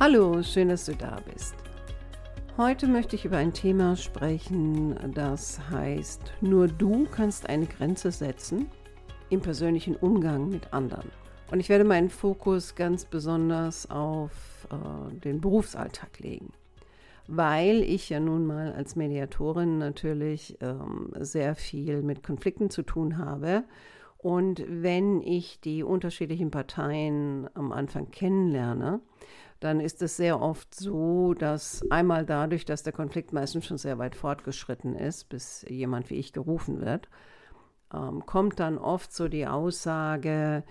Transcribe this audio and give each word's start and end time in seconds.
Hallo, 0.00 0.42
schön, 0.42 0.70
dass 0.70 0.86
du 0.86 0.96
da 0.96 1.20
bist. 1.32 1.54
Heute 2.56 2.88
möchte 2.88 3.14
ich 3.14 3.24
über 3.24 3.36
ein 3.36 3.52
Thema 3.52 3.94
sprechen, 3.94 4.98
das 5.14 5.60
heißt, 5.70 6.20
nur 6.40 6.66
du 6.66 7.06
kannst 7.06 7.48
eine 7.48 7.66
Grenze 7.66 8.10
setzen 8.10 8.66
im 9.30 9.40
persönlichen 9.40 9.94
Umgang 9.94 10.48
mit 10.48 10.74
anderen. 10.74 11.08
Und 11.52 11.60
ich 11.60 11.68
werde 11.68 11.84
meinen 11.84 12.10
Fokus 12.10 12.74
ganz 12.74 13.04
besonders 13.04 13.88
auf 13.88 14.66
äh, 14.68 15.14
den 15.20 15.40
Berufsalltag 15.40 16.18
legen, 16.18 16.52
weil 17.28 17.80
ich 17.80 18.10
ja 18.10 18.18
nun 18.18 18.46
mal 18.46 18.72
als 18.72 18.96
Mediatorin 18.96 19.78
natürlich 19.78 20.58
ähm, 20.60 21.12
sehr 21.20 21.54
viel 21.54 22.02
mit 22.02 22.24
Konflikten 22.24 22.68
zu 22.68 22.82
tun 22.82 23.16
habe. 23.16 23.62
Und 24.18 24.64
wenn 24.66 25.22
ich 25.22 25.60
die 25.60 25.84
unterschiedlichen 25.84 26.50
Parteien 26.50 27.48
am 27.54 27.70
Anfang 27.70 28.10
kennenlerne, 28.10 29.00
dann 29.64 29.80
ist 29.80 30.02
es 30.02 30.16
sehr 30.16 30.42
oft 30.42 30.74
so, 30.74 31.32
dass 31.32 31.82
einmal 31.90 32.26
dadurch, 32.26 32.66
dass 32.66 32.82
der 32.82 32.92
Konflikt 32.92 33.32
meistens 33.32 33.64
schon 33.64 33.78
sehr 33.78 33.98
weit 33.98 34.14
fortgeschritten 34.14 34.94
ist, 34.94 35.30
bis 35.30 35.64
jemand 35.68 36.10
wie 36.10 36.16
ich 36.16 36.34
gerufen 36.34 36.82
wird, 36.82 37.08
ähm, 37.92 38.26
kommt 38.26 38.60
dann 38.60 38.76
oft 38.76 39.12
so 39.14 39.26
die 39.26 39.46
Aussage, 39.46 40.64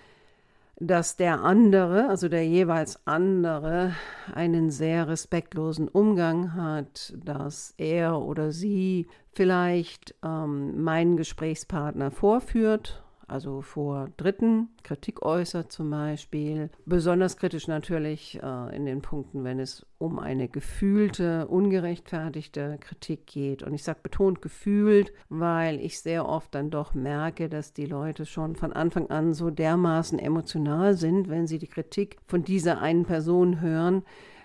dass 0.75 1.15
der 1.15 1.41
andere, 1.41 2.07
also 2.07 2.29
der 2.29 2.45
jeweils 2.45 2.99
andere, 3.07 3.95
einen 4.31 4.69
sehr 4.69 5.07
respektlosen 5.07 5.87
Umgang 5.87 6.53
hat, 6.53 7.13
dass 7.17 7.73
er 7.77 8.19
oder 8.19 8.51
sie 8.51 9.07
vielleicht 9.31 10.13
ähm, 10.23 10.83
meinen 10.83 11.17
Gesprächspartner 11.17 12.11
vorführt 12.11 13.03
also 13.27 13.61
vor 13.61 14.09
Dritten 14.17 14.69
Kritik 14.83 15.21
äußert 15.21 15.71
zum 15.71 15.89
Beispiel. 15.89 16.69
Besonders 16.85 17.37
kritisch 17.37 17.67
natürlich 17.67 18.41
äh, 18.41 18.75
in 18.75 18.85
den 18.85 19.01
Punkten, 19.01 19.43
wenn 19.43 19.59
es 19.59 19.85
um 19.97 20.19
eine 20.19 20.49
gefühlte, 20.49 21.47
ungerechtfertigte 21.47 22.77
Kritik 22.79 23.27
geht. 23.27 23.63
Und 23.63 23.73
ich 23.73 23.83
sage 23.83 23.99
betont 24.03 24.41
gefühlt, 24.41 25.13
weil 25.29 25.79
ich 25.79 25.99
sehr 25.99 26.27
oft 26.27 26.53
dann 26.55 26.69
doch 26.69 26.93
merke, 26.93 27.49
dass 27.49 27.73
die 27.73 27.85
Leute 27.85 28.25
schon 28.25 28.55
von 28.55 28.73
Anfang 28.73 29.09
an 29.09 29.33
so 29.33 29.49
dermaßen 29.49 30.19
emotional 30.19 30.95
sind, 30.95 31.29
wenn 31.29 31.47
sie 31.47 31.59
die 31.59 31.67
Kritik 31.67 32.17
von 32.27 32.43
dieser 32.43 32.81
einen 32.81 33.05
Person 33.05 33.61
hören, 33.61 34.03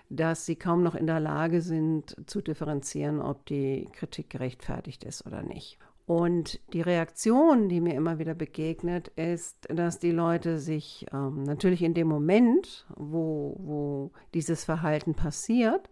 dass 0.09 0.45
sie 0.45 0.55
kaum 0.55 0.83
noch 0.83 0.95
in 0.95 1.07
der 1.07 1.19
Lage 1.19 1.61
sind 1.61 2.15
zu 2.25 2.41
differenzieren, 2.41 3.21
ob 3.21 3.45
die 3.45 3.87
Kritik 3.93 4.29
gerechtfertigt 4.29 5.03
ist 5.03 5.25
oder 5.25 5.43
nicht. 5.43 5.77
Und 6.09 6.59
die 6.73 6.81
Reaktion, 6.81 7.69
die 7.69 7.79
mir 7.79 7.93
immer 7.93 8.17
wieder 8.17 8.33
begegnet, 8.33 9.09
ist, 9.09 9.67
dass 9.69 9.99
die 9.99 10.09
Leute 10.09 10.57
sich 10.57 11.05
ähm, 11.13 11.43
natürlich 11.43 11.83
in 11.83 11.93
dem 11.93 12.07
Moment, 12.07 12.87
wo, 12.95 13.55
wo 13.59 14.11
dieses 14.33 14.63
Verhalten 14.63 15.13
passiert, 15.13 15.91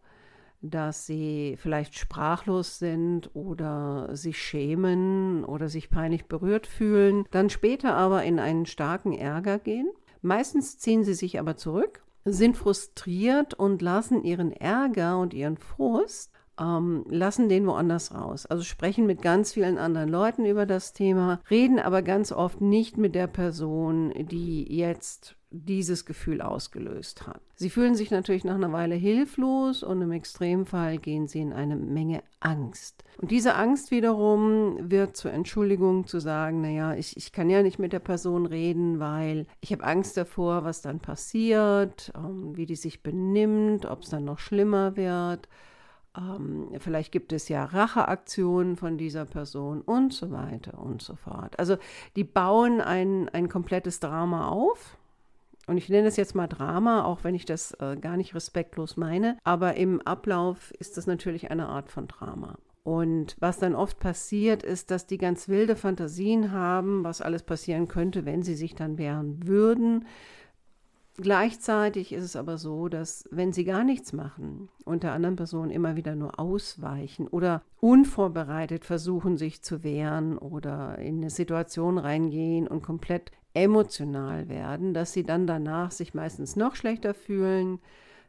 dass 0.59 1.06
sie 1.06 1.56
vielleicht 1.59 2.00
sprachlos 2.00 2.79
sind 2.79 3.29
oder 3.35 4.09
sich 4.16 4.41
schämen 4.41 5.45
oder 5.45 5.69
sich 5.69 5.91
peinlich 5.91 6.25
berührt 6.25 6.66
fühlen, 6.66 7.25
dann 7.29 7.51
später 7.51 7.94
aber 7.94 8.23
in 8.23 8.39
einen 8.39 8.66
starken 8.66 9.13
Ärger 9.13 9.59
gehen. 9.59 9.91
Meistens 10.23 10.79
ziehen 10.79 11.03
sie 11.03 11.13
sich 11.13 11.39
aber 11.39 11.57
zurück, 11.57 12.03
sind 12.25 12.57
frustriert 12.57 13.53
und 13.53 13.83
lassen 13.83 14.23
ihren 14.23 14.51
Ärger 14.51 15.19
und 15.19 15.35
ihren 15.35 15.57
Frust 15.57 16.31
ähm, 16.59 17.06
lassen 17.09 17.50
den 17.50 17.66
woanders 17.68 18.13
raus. 18.13 18.45
Also 18.45 18.63
sprechen 18.63 19.06
mit 19.06 19.22
ganz 19.22 19.53
vielen 19.53 19.78
anderen 19.78 20.09
Leuten 20.09 20.45
über 20.45 20.66
das 20.66 20.94
Thema, 20.94 21.40
reden 21.50 21.79
aber 21.79 22.01
ganz 22.01 22.31
oft 22.31 22.62
nicht 22.62 22.97
mit 22.97 23.16
der 23.16 23.28
Person, 23.28 24.13
die 24.18 24.63
jetzt 24.75 25.38
dieses 25.50 26.06
Gefühl 26.06 26.41
ausgelöst 26.41 27.25
hat. 27.25 27.40
Sie 27.56 27.69
fühlen 27.69 27.95
sich 27.95 28.12
natürlich 28.12 28.44
nach 28.44 28.56
einer 28.56 28.73
Weile 28.73 28.95
hilflos 28.95 29.81
und 29.81 30.01
im 30.01 30.12
Extremfall 30.12 30.97
gehen 30.97 31.28
sie 31.28 31.40
in 31.40 31.53
eine 31.53 31.78
Menge 31.78 32.22
Angst. 32.41 33.03
Und 33.18 33.31
diese 33.31 33.56
Angst 33.56 33.89
wiederum 33.89 34.78
wird 34.91 35.16
zur 35.16 35.31
Entschuldigung 35.31 36.06
zu 36.06 36.19
sagen, 36.19 36.62
naja, 36.62 36.95
ich, 36.95 37.16
ich 37.16 37.31
kann 37.31 37.50
ja 37.50 37.63
nicht 37.63 37.79
mit 37.79 37.94
der 37.94 38.00
Person 38.00 38.45
reden, 38.45 39.00
weil 39.00 39.47
ich 39.62 39.72
habe 39.72 39.85
Angst 39.85 40.18
davor, 40.18 40.66
was 40.66 40.81
dann 40.81 41.00
passiert, 41.00 42.12
ähm, 42.16 42.56
wie 42.57 42.66
die 42.66 42.75
sich 42.75 43.01
benimmt, 43.01 43.85
ob 43.85 44.03
es 44.03 44.09
dann 44.09 44.25
noch 44.25 44.39
schlimmer 44.39 44.97
wird. 44.97 45.47
Ähm, 46.17 46.69
vielleicht 46.79 47.11
gibt 47.11 47.31
es 47.31 47.47
ja 47.50 47.66
Racheaktionen 47.66 48.75
von 48.75 48.97
dieser 48.97 49.25
Person 49.25 49.81
und 49.81 50.13
so 50.13 50.31
weiter 50.31 50.79
und 50.79 51.01
so 51.01 51.16
fort. 51.16 51.57
Also 51.59 51.78
die 52.16 52.23
bauen 52.23 52.81
ein, 52.81 53.29
ein 53.29 53.50
komplettes 53.50 54.00
Drama 54.00 54.50
auf. 54.50 54.97
Und 55.67 55.77
ich 55.77 55.89
nenne 55.89 56.07
es 56.07 56.16
jetzt 56.16 56.33
mal 56.33 56.47
Drama, 56.47 57.03
auch 57.03 57.25
wenn 57.25 57.35
ich 57.35 57.44
das 57.44 57.73
äh, 57.73 57.97
gar 57.97 58.16
nicht 58.16 58.33
respektlos 58.33 58.95
meine. 58.95 59.38
Aber 59.44 59.75
im 59.75 60.01
Ablauf 60.01 60.72
ist 60.79 60.95
das 60.95 61.07
natürlich 61.07 61.51
eine 61.51 61.67
Art 61.67 61.89
von 61.91 62.07
Drama. 62.07 62.57
Und 62.83 63.35
was 63.41 63.59
dann 63.59 63.75
oft 63.75 64.00
passiert, 64.00 64.63
ist, 64.63 64.91
dass 64.91 65.07
die 65.07 65.17
ganz 65.17 65.50
wilde 65.50 65.75
Fantasien 65.75 66.53
haben, 66.53 67.03
was 67.03 67.22
alles 67.22 67.44
passieren 67.44 67.89
könnte, 67.89 68.23
wenn 68.23 68.44
sie 68.44 68.56
sich 68.56 68.75
dann 68.75 68.97
wehren 68.97 69.45
würden. 69.45 70.06
Gleichzeitig 71.19 72.13
ist 72.13 72.23
es 72.23 72.35
aber 72.35 72.59
so, 72.59 72.89
dass 72.89 73.28
wenn 73.31 73.51
sie 73.51 73.66
gar 73.66 73.83
nichts 73.83 74.13
machen 74.13 74.69
und 74.85 75.01
der 75.01 75.13
anderen 75.13 75.35
Person 75.35 75.72
immer 75.72 75.95
wieder 75.95 76.16
nur 76.16 76.39
ausweichen 76.39 77.28
oder 77.28 77.63
unvorbereitet 77.79 78.85
versuchen, 78.85 79.35
sich 79.35 79.63
zu 79.63 79.83
wehren 79.83 80.38
oder 80.38 81.00
in 81.00 81.17
eine 81.17 81.31
Situation 81.31 81.97
reingehen 81.97 82.67
und 82.67 82.83
komplett 82.83 83.31
emotional 83.56 84.47
werden, 84.47 84.94
dass 84.94 85.11
sie 85.11 85.23
dann 85.23 85.47
danach 85.47 85.89
sich 85.89 86.13
meistens 86.13 86.56
noch 86.56 86.75
schlechter 86.75 87.16
fühlen, 87.16 87.79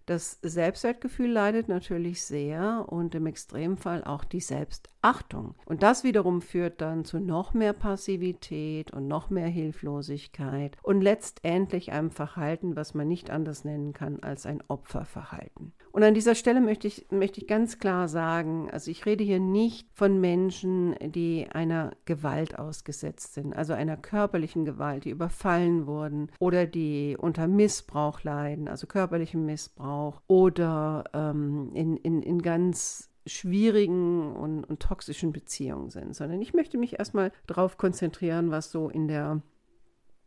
das 0.09 0.39
Selbstwertgefühl 0.43 1.31
leidet 1.31 1.69
natürlich 1.69 2.23
sehr 2.23 2.87
und 2.89 3.15
im 3.15 3.27
Extremfall 3.27 4.05
auch 4.05 4.25
die 4.25 4.41
Selbstachtung. 4.41 5.55
Und 5.67 5.83
das 5.83 6.03
wiederum 6.03 6.41
führt 6.41 6.81
dann 6.81 7.05
zu 7.05 7.21
noch 7.21 7.53
mehr 7.53 7.75
Passivität 7.75 8.91
und 8.91 9.07
noch 9.07 9.29
mehr 9.29 9.49
Hilflosigkeit 9.49 10.77
und 10.83 11.03
letztendlich 11.03 11.93
einem 11.93 12.11
Verhalten, 12.11 12.75
was 12.75 12.95
man 12.95 13.07
nicht 13.07 13.31
anders 13.31 13.65
nennen 13.65 13.93
kann 13.93 14.21
als 14.21 14.47
ein 14.47 14.63
Opferverhalten. 14.69 15.73
Und 15.98 16.04
an 16.04 16.14
dieser 16.14 16.36
Stelle 16.36 16.60
möchte 16.60 16.86
ich, 16.86 17.06
möchte 17.10 17.41
ich 17.41 17.48
ganz 17.48 17.81
klar 17.81 18.06
sagen, 18.06 18.70
also 18.70 18.88
ich 18.88 19.04
rede 19.04 19.25
hier 19.25 19.41
nicht 19.41 19.88
von 19.94 20.20
Menschen, 20.20 20.94
die 21.00 21.48
einer 21.50 21.91
Gewalt 22.04 22.56
ausgesetzt 22.56 23.34
sind, 23.34 23.53
also 23.53 23.72
einer 23.72 23.97
körperlichen 23.97 24.64
Gewalt, 24.64 25.06
die 25.06 25.10
überfallen 25.10 25.88
wurden 25.88 26.31
oder 26.38 26.66
die 26.66 27.16
unter 27.19 27.48
Missbrauch 27.48 28.22
leiden, 28.22 28.69
also 28.69 28.86
körperlichen 28.86 29.44
Missbrauch 29.44 30.22
oder 30.28 31.03
ähm, 31.14 31.72
in, 31.75 31.97
in, 31.97 32.22
in 32.22 32.42
ganz 32.42 33.10
schwierigen 33.26 34.36
und, 34.36 34.62
und 34.66 34.78
toxischen 34.78 35.32
Beziehungen 35.32 35.91
sind, 35.91 36.15
sondern 36.15 36.41
ich 36.41 36.54
möchte 36.54 36.78
mich 36.78 37.01
erstmal 37.01 37.33
darauf 37.48 37.77
konzentrieren, 37.77 38.53
was 38.53 38.71
so 38.71 38.89
in 38.89 39.09
der 39.09 39.42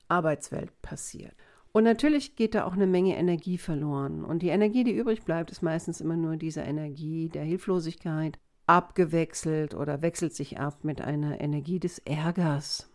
Arbeitswelt 0.09 0.81
passiert. 0.81 1.33
Und 1.73 1.85
natürlich 1.85 2.35
geht 2.35 2.53
da 2.53 2.65
auch 2.65 2.73
eine 2.73 2.88
Menge 2.88 3.15
Energie 3.15 3.57
verloren. 3.57 4.25
Und 4.25 4.41
die 4.41 4.50
Energie, 4.50 4.83
die 4.83 4.95
übrig 4.95 5.23
bleibt, 5.23 5.51
ist 5.51 5.62
meistens 5.62 6.01
immer 6.01 6.18
nur 6.18 6.35
diese 6.35 6.62
Energie 6.62 7.29
der 7.29 7.44
Hilflosigkeit, 7.44 8.38
abgewechselt 8.68 9.73
oder 9.73 10.01
wechselt 10.01 10.33
sich 10.33 10.59
ab 10.59 10.83
mit 10.83 11.01
einer 11.01 11.39
Energie 11.39 11.79
des 11.79 12.00
Ärgers. 12.00 12.89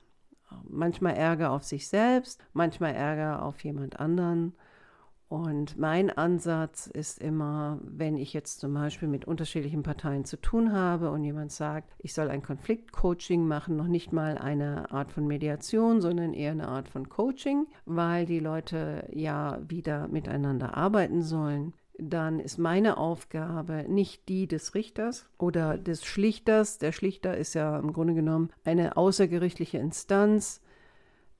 Manchmal 0.68 1.14
Ärger 1.14 1.50
auf 1.50 1.64
sich 1.64 1.88
selbst, 1.88 2.40
manchmal 2.52 2.94
Ärger 2.94 3.42
auf 3.42 3.64
jemand 3.64 3.98
anderen. 3.98 4.54
Und 5.28 5.76
mein 5.76 6.10
Ansatz 6.10 6.86
ist 6.86 7.20
immer, 7.20 7.80
wenn 7.82 8.16
ich 8.16 8.32
jetzt 8.32 8.60
zum 8.60 8.74
Beispiel 8.74 9.08
mit 9.08 9.24
unterschiedlichen 9.24 9.82
Parteien 9.82 10.24
zu 10.24 10.40
tun 10.40 10.72
habe 10.72 11.10
und 11.10 11.24
jemand 11.24 11.50
sagt, 11.50 11.92
ich 11.98 12.14
soll 12.14 12.30
ein 12.30 12.42
Konfliktcoaching 12.42 13.46
machen, 13.46 13.76
noch 13.76 13.88
nicht 13.88 14.12
mal 14.12 14.38
eine 14.38 14.92
Art 14.92 15.10
von 15.10 15.26
Mediation, 15.26 16.00
sondern 16.00 16.32
eher 16.32 16.52
eine 16.52 16.68
Art 16.68 16.88
von 16.88 17.08
Coaching, 17.08 17.66
weil 17.86 18.24
die 18.24 18.38
Leute 18.38 19.08
ja 19.12 19.58
wieder 19.66 20.06
miteinander 20.06 20.76
arbeiten 20.76 21.22
sollen, 21.22 21.72
dann 21.98 22.40
ist 22.40 22.58
meine 22.58 22.98
Aufgabe 22.98 23.86
nicht 23.88 24.28
die 24.28 24.46
des 24.46 24.74
Richters 24.74 25.28
oder 25.38 25.78
des 25.78 26.04
Schlichters. 26.04 26.78
Der 26.78 26.92
Schlichter 26.92 27.36
ist 27.36 27.54
ja 27.54 27.78
im 27.78 27.92
Grunde 27.92 28.14
genommen 28.14 28.50
eine 28.64 28.96
außergerichtliche 28.96 29.78
Instanz, 29.78 30.60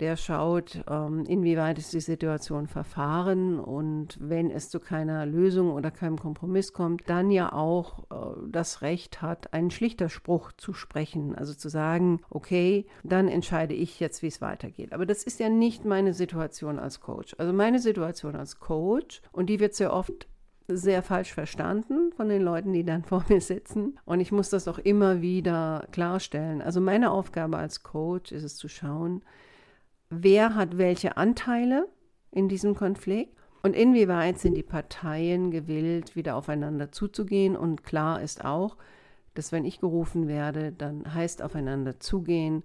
der 0.01 0.17
schaut, 0.17 0.85
ähm, 0.89 1.25
inwieweit 1.25 1.79
ist 1.79 1.93
die 1.93 2.01
Situation 2.01 2.67
verfahren 2.67 3.59
und 3.59 4.19
wenn 4.21 4.51
es 4.51 4.69
zu 4.69 4.81
keiner 4.81 5.25
Lösung 5.25 5.73
oder 5.73 5.91
keinem 5.91 6.19
Kompromiss 6.19 6.73
kommt, 6.73 7.03
dann 7.07 7.31
ja 7.31 7.53
auch 7.53 8.05
äh, 8.11 8.41
das 8.51 8.83
Recht 8.83 9.23
hat, 9.23 9.53
einen 9.53 9.71
Schlichterspruch 9.71 10.53
zu 10.53 10.75
sprechen, 10.75 11.35
also 11.35 11.55
zu 11.55 11.69
sagen, 11.69 12.21
okay, 12.31 12.87
dann 13.05 13.29
entscheide 13.29 13.75
ich 13.75 13.99
jetzt, 14.01 14.23
wie 14.23 14.29
es 14.29 14.41
weitergeht. 14.41 14.93
Aber 14.93 15.07
das 15.07 15.23
ist 15.23 15.41
ja 15.41 15.49
nicht 15.49 15.85
meine 15.85 16.13
Situation 16.13 16.79
als 16.79 17.01
Coach. 17.01 17.35
Also 17.39 17.53
meine 17.53 17.79
Situation 17.79 18.37
als 18.37 18.59
Coach, 18.59 19.23
und 19.33 19.49
die 19.49 19.61
wird 19.61 19.75
sehr 19.75 19.93
oft 19.93 20.27
sehr 20.69 21.03
falsch 21.03 21.33
verstanden 21.33 22.13
von 22.17 22.29
den 22.29 22.43
Leuten, 22.43 22.73
die 22.73 22.85
dann 22.85 23.05
vor 23.05 23.25
mir 23.29 23.41
sitzen. 23.41 23.99
Und 24.05 24.21
ich 24.21 24.33
muss 24.33 24.51
das 24.51 24.69
auch 24.69 24.79
immer 24.79 25.21
wieder 25.21 25.87
klarstellen. 25.93 26.61
Also 26.61 26.81
meine 26.81 27.11
Aufgabe 27.11 27.57
als 27.57 27.83
Coach 27.83 28.33
ist 28.33 28.43
es 28.43 28.57
zu 28.57 28.69
schauen, 28.69 29.23
wer 30.11 30.55
hat 30.55 30.79
welche 30.79 31.17
Anteile 31.17 31.89
in 32.31 32.49
diesem 32.49 32.75
Konflikt 32.75 33.37
und 33.63 33.75
inwieweit 33.75 34.39
sind 34.39 34.57
die 34.57 34.63
Parteien 34.63 35.51
gewillt, 35.51 36.15
wieder 36.15 36.37
aufeinander 36.37 36.93
zuzugehen. 36.93 37.57
Und 37.57 37.83
klar 37.83 38.23
ist 38.23 38.45
auch, 38.45 38.77
dass 39.35 39.51
wenn 39.51 39.65
ich 39.65 39.81
gerufen 39.81 40.29
werde, 40.29 40.71
dann 40.71 41.13
heißt 41.13 41.43
aufeinander 41.43 41.99
zugehen. 41.99 42.63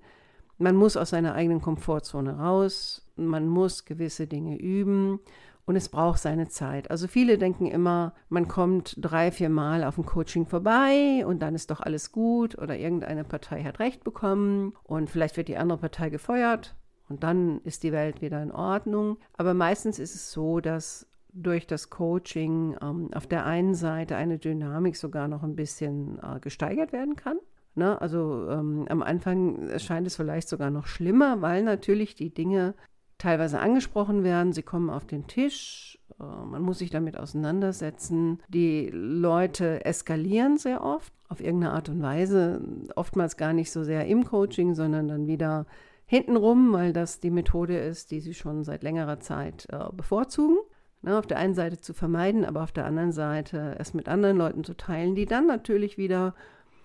Man 0.59 0.75
muss 0.75 0.97
aus 0.97 1.09
seiner 1.09 1.33
eigenen 1.33 1.59
Komfortzone 1.59 2.37
raus, 2.37 3.07
man 3.15 3.47
muss 3.47 3.85
gewisse 3.85 4.27
Dinge 4.27 4.57
üben 4.57 5.19
und 5.65 5.75
es 5.75 5.89
braucht 5.89 6.19
seine 6.19 6.49
Zeit. 6.49 6.91
Also 6.91 7.07
viele 7.07 7.39
denken 7.39 7.65
immer, 7.65 8.13
man 8.29 8.47
kommt 8.47 8.95
drei, 8.99 9.31
vier 9.31 9.49
Mal 9.49 9.83
auf 9.83 9.97
ein 9.97 10.05
Coaching 10.05 10.45
vorbei 10.45 11.25
und 11.25 11.39
dann 11.39 11.55
ist 11.55 11.71
doch 11.71 11.81
alles 11.81 12.11
gut 12.11 12.55
oder 12.59 12.77
irgendeine 12.77 13.23
Partei 13.23 13.63
hat 13.63 13.79
Recht 13.79 14.03
bekommen 14.03 14.73
und 14.83 15.09
vielleicht 15.09 15.35
wird 15.35 15.47
die 15.47 15.57
andere 15.57 15.79
Partei 15.79 16.11
gefeuert 16.11 16.75
und 17.11 17.23
dann 17.23 17.59
ist 17.65 17.83
die 17.83 17.91
Welt 17.91 18.21
wieder 18.21 18.41
in 18.41 18.51
Ordnung. 18.51 19.17
Aber 19.37 19.53
meistens 19.53 19.99
ist 19.99 20.15
es 20.15 20.31
so, 20.31 20.61
dass 20.61 21.05
durch 21.33 21.67
das 21.67 21.89
Coaching 21.89 22.77
ähm, 22.81 23.09
auf 23.13 23.27
der 23.27 23.45
einen 23.45 23.75
Seite 23.75 24.15
eine 24.15 24.37
Dynamik 24.37 24.95
sogar 24.95 25.27
noch 25.27 25.43
ein 25.43 25.55
bisschen 25.55 26.19
äh, 26.19 26.39
gesteigert 26.39 26.93
werden 26.93 27.15
kann. 27.15 27.37
Ne? 27.75 27.99
Also 28.01 28.47
ähm, 28.49 28.85
am 28.89 29.01
Anfang 29.03 29.67
erscheint 29.67 30.07
es 30.07 30.15
vielleicht 30.15 30.47
sogar 30.49 30.69
noch 30.71 30.87
schlimmer, 30.87 31.41
weil 31.41 31.63
natürlich 31.63 32.15
die 32.15 32.33
Dinge 32.33 32.73
teilweise 33.17 33.59
angesprochen 33.59 34.23
werden, 34.23 34.51
sie 34.51 34.63
kommen 34.63 34.89
auf 34.89 35.05
den 35.05 35.27
Tisch, 35.27 35.99
äh, 36.19 36.23
man 36.23 36.61
muss 36.61 36.79
sich 36.79 36.89
damit 36.89 37.17
auseinandersetzen. 37.17 38.39
Die 38.49 38.89
Leute 38.91 39.85
eskalieren 39.85 40.57
sehr 40.57 40.83
oft 40.83 41.13
auf 41.29 41.39
irgendeine 41.39 41.73
Art 41.73 41.87
und 41.87 42.01
Weise, 42.01 42.61
oftmals 42.95 43.37
gar 43.37 43.53
nicht 43.53 43.71
so 43.71 43.83
sehr 43.83 44.05
im 44.07 44.25
Coaching, 44.25 44.73
sondern 44.73 45.07
dann 45.07 45.27
wieder 45.27 45.65
hintenrum, 46.11 46.73
weil 46.73 46.91
das 46.91 47.21
die 47.21 47.29
Methode 47.31 47.77
ist, 47.77 48.11
die 48.11 48.19
sie 48.19 48.33
schon 48.33 48.65
seit 48.65 48.83
längerer 48.83 49.21
Zeit 49.21 49.65
äh, 49.71 49.85
bevorzugen. 49.93 50.57
Ne, 51.03 51.17
auf 51.17 51.25
der 51.25 51.37
einen 51.37 51.55
Seite 51.55 51.79
zu 51.79 51.93
vermeiden, 51.93 52.43
aber 52.43 52.61
auf 52.61 52.73
der 52.73 52.85
anderen 52.85 53.13
Seite 53.13 53.77
es 53.79 53.93
mit 53.93 54.09
anderen 54.09 54.37
Leuten 54.37 54.65
zu 54.65 54.75
teilen, 54.75 55.15
die 55.15 55.25
dann 55.25 55.47
natürlich 55.47 55.97
wieder 55.97 56.35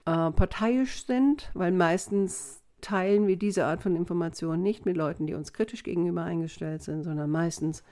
äh, 0.06 0.31
parteiisch 0.31 1.05
sind, 1.05 1.50
weil 1.55 1.73
meistens 1.73 2.62
teilen 2.81 3.26
wir 3.26 3.37
diese 3.37 3.67
Art 3.67 3.82
von 3.82 3.96
Informationen 3.96 4.62
nicht 4.62 4.87
mit 4.87 4.96
Leuten, 4.96 5.26
die 5.26 5.34
uns 5.34 5.52
kritisch 5.52 5.82
gegenüber 5.82 6.23
eingestellt 6.23 6.82
sind, 6.82 7.02
sondern 7.02 7.28
meistens 7.28 7.82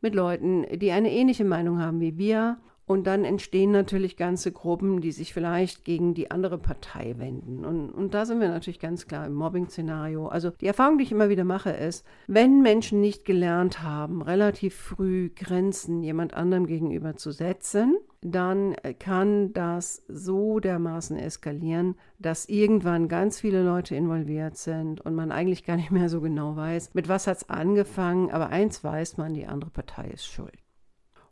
mit 0.00 0.14
Leuten, 0.14 0.66
die 0.78 0.92
eine 0.92 1.12
ähnliche 1.12 1.44
Meinung 1.44 1.78
haben 1.78 2.00
wie 2.00 2.16
wir 2.16 2.56
und 2.86 3.06
dann 3.06 3.24
entstehen 3.24 3.70
natürlich 3.70 4.16
ganze 4.16 4.50
Gruppen, 4.50 5.00
die 5.00 5.12
sich 5.12 5.32
vielleicht 5.32 5.84
gegen 5.84 6.12
die 6.12 6.32
andere 6.32 6.58
Partei 6.58 7.14
wenden. 7.18 7.64
Und, 7.64 7.90
und 7.90 8.14
da 8.14 8.26
sind 8.26 8.40
wir 8.40 8.48
natürlich 8.48 8.80
ganz 8.80 9.06
klar 9.06 9.26
im 9.26 9.34
Mobbing-Szenario. 9.34 10.26
Also 10.26 10.50
die 10.50 10.66
Erfahrung, 10.66 10.98
die 10.98 11.04
ich 11.04 11.12
immer 11.12 11.28
wieder 11.28 11.44
mache, 11.44 11.70
ist, 11.70 12.04
wenn 12.26 12.62
Menschen 12.62 13.00
nicht 13.00 13.24
gelernt 13.24 13.82
haben, 13.82 14.22
relativ 14.22 14.74
früh 14.74 15.30
Grenzen 15.36 16.02
jemand 16.02 16.34
anderem 16.34 16.66
gegenüber 16.66 17.14
zu 17.14 17.30
setzen, 17.30 17.96
dann 18.22 18.74
kann 18.98 19.52
das 19.52 20.02
so 20.08 20.58
dermaßen 20.58 21.16
eskalieren, 21.16 21.94
dass 22.18 22.48
irgendwann 22.48 23.08
ganz 23.08 23.40
viele 23.40 23.62
Leute 23.62 23.94
involviert 23.94 24.56
sind 24.56 25.00
und 25.00 25.14
man 25.14 25.32
eigentlich 25.32 25.64
gar 25.64 25.76
nicht 25.76 25.90
mehr 25.90 26.08
so 26.08 26.20
genau 26.20 26.56
weiß, 26.56 26.92
mit 26.94 27.08
was 27.08 27.26
hat 27.26 27.38
es 27.38 27.48
angefangen, 27.48 28.30
aber 28.30 28.48
eins 28.48 28.84
weiß 28.84 29.16
man, 29.16 29.32
die 29.32 29.46
andere 29.46 29.70
Partei 29.70 30.08
ist 30.08 30.26
schuld. 30.26 30.58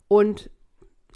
Und 0.07 0.49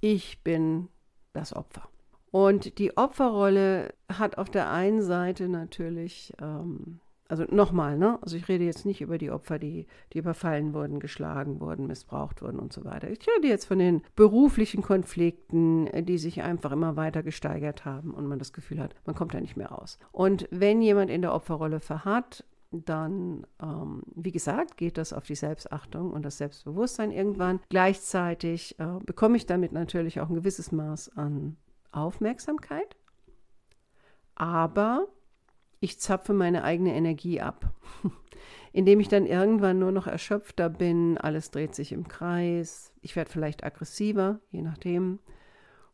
ich 0.03 0.43
bin 0.43 0.89
das 1.31 1.55
Opfer. 1.55 1.87
Und 2.29 2.77
die 2.77 2.97
Opferrolle 2.97 3.93
hat 4.11 4.37
auf 4.37 4.49
der 4.49 4.69
einen 4.69 5.01
Seite 5.01 5.47
natürlich, 5.47 6.33
ähm, 6.41 6.99
also 7.29 7.45
nochmal, 7.49 7.97
ne? 7.97 8.19
Also 8.21 8.35
ich 8.35 8.49
rede 8.49 8.65
jetzt 8.65 8.85
nicht 8.85 8.99
über 8.99 9.17
die 9.17 9.31
Opfer, 9.31 9.59
die, 9.59 9.87
die 10.11 10.17
überfallen 10.17 10.73
wurden, 10.73 10.99
geschlagen 10.99 11.61
wurden, 11.61 11.87
missbraucht 11.87 12.41
wurden 12.41 12.59
und 12.59 12.73
so 12.73 12.83
weiter. 12.83 13.09
Ich 13.09 13.25
rede 13.37 13.47
jetzt 13.47 13.65
von 13.65 13.79
den 13.79 14.01
beruflichen 14.15 14.81
Konflikten, 14.81 15.87
die 16.05 16.17
sich 16.17 16.41
einfach 16.41 16.73
immer 16.73 16.97
weiter 16.97 17.23
gesteigert 17.23 17.85
haben 17.85 18.13
und 18.13 18.27
man 18.27 18.39
das 18.39 18.51
Gefühl 18.51 18.81
hat, 18.81 18.95
man 19.05 19.15
kommt 19.15 19.33
da 19.33 19.39
nicht 19.39 19.55
mehr 19.55 19.69
raus. 19.69 19.99
Und 20.11 20.49
wenn 20.51 20.81
jemand 20.81 21.11
in 21.11 21.21
der 21.21 21.33
Opferrolle 21.33 21.79
verharrt, 21.79 22.43
dann, 22.81 23.45
ähm, 23.61 24.03
wie 24.15 24.31
gesagt, 24.31 24.77
geht 24.77 24.97
das 24.97 25.13
auf 25.13 25.23
die 25.23 25.35
Selbstachtung 25.35 26.11
und 26.11 26.23
das 26.23 26.37
Selbstbewusstsein 26.37 27.11
irgendwann. 27.11 27.59
Gleichzeitig 27.69 28.79
äh, 28.79 28.99
bekomme 29.05 29.37
ich 29.37 29.45
damit 29.45 29.71
natürlich 29.71 30.19
auch 30.19 30.29
ein 30.29 30.35
gewisses 30.35 30.71
Maß 30.71 31.15
an 31.17 31.57
Aufmerksamkeit, 31.91 32.95
aber 34.35 35.07
ich 35.79 35.99
zapfe 35.99 36.33
meine 36.33 36.63
eigene 36.63 36.93
Energie 36.95 37.41
ab, 37.41 37.73
indem 38.73 38.99
ich 38.99 39.09
dann 39.09 39.25
irgendwann 39.25 39.79
nur 39.79 39.91
noch 39.91 40.07
erschöpfter 40.07 40.69
bin, 40.69 41.17
alles 41.17 41.51
dreht 41.51 41.75
sich 41.75 41.91
im 41.91 42.07
Kreis, 42.07 42.93
ich 43.01 43.15
werde 43.15 43.29
vielleicht 43.29 43.63
aggressiver, 43.63 44.39
je 44.49 44.61
nachdem. 44.61 45.19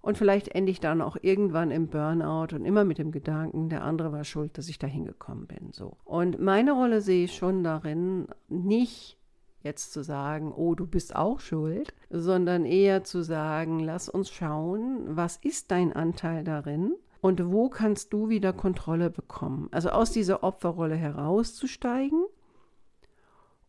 Und 0.02 0.18
vielleicht 0.18 0.50
ende 0.50 0.72
ich 0.72 0.80
dann 0.80 1.02
auch 1.02 1.18
irgendwann 1.22 1.72
im 1.72 1.88
Burnout 1.88 2.56
und 2.56 2.66
immer 2.66 2.86
mit 2.86 2.98
dem 2.98 3.12
Gedanken, 3.12 3.70
der 3.70 3.84
andere 3.84 4.12
war 4.12 4.24
schuld, 4.24 4.58
dass 4.58 4.70
ich 4.70 4.80
da 4.80 4.88
hingekommen 4.88 5.46
bin. 5.46 5.74
So. 5.74 5.98
Und 6.06 6.40
meine 6.40 6.72
Rolle 6.72 7.02
sehe 7.02 7.26
ich 7.26 7.36
schon 7.36 7.64
darin, 7.64 8.28
nicht 8.48 9.18
jetzt 9.62 9.92
zu 9.92 10.04
sagen, 10.04 10.54
oh, 10.56 10.74
du 10.74 10.88
bist 10.88 11.16
auch 11.16 11.42
schuld, 11.42 11.94
sondern 12.10 12.66
eher 12.66 13.04
zu 13.04 13.24
sagen, 13.24 13.80
lass 13.80 14.08
uns 14.08 14.30
schauen, 14.30 15.04
was 15.10 15.36
ist 15.36 15.72
dein 15.72 15.92
Anteil 15.92 16.46
darin 16.46 16.96
und 17.20 17.52
wo 17.52 17.70
kannst 17.70 18.14
du 18.14 18.30
wieder 18.30 18.54
Kontrolle 18.54 19.10
bekommen. 19.10 19.68
Also 19.72 19.90
aus 19.90 20.12
dieser 20.12 20.44
Opferrolle 20.44 20.96
herauszusteigen 20.96 22.24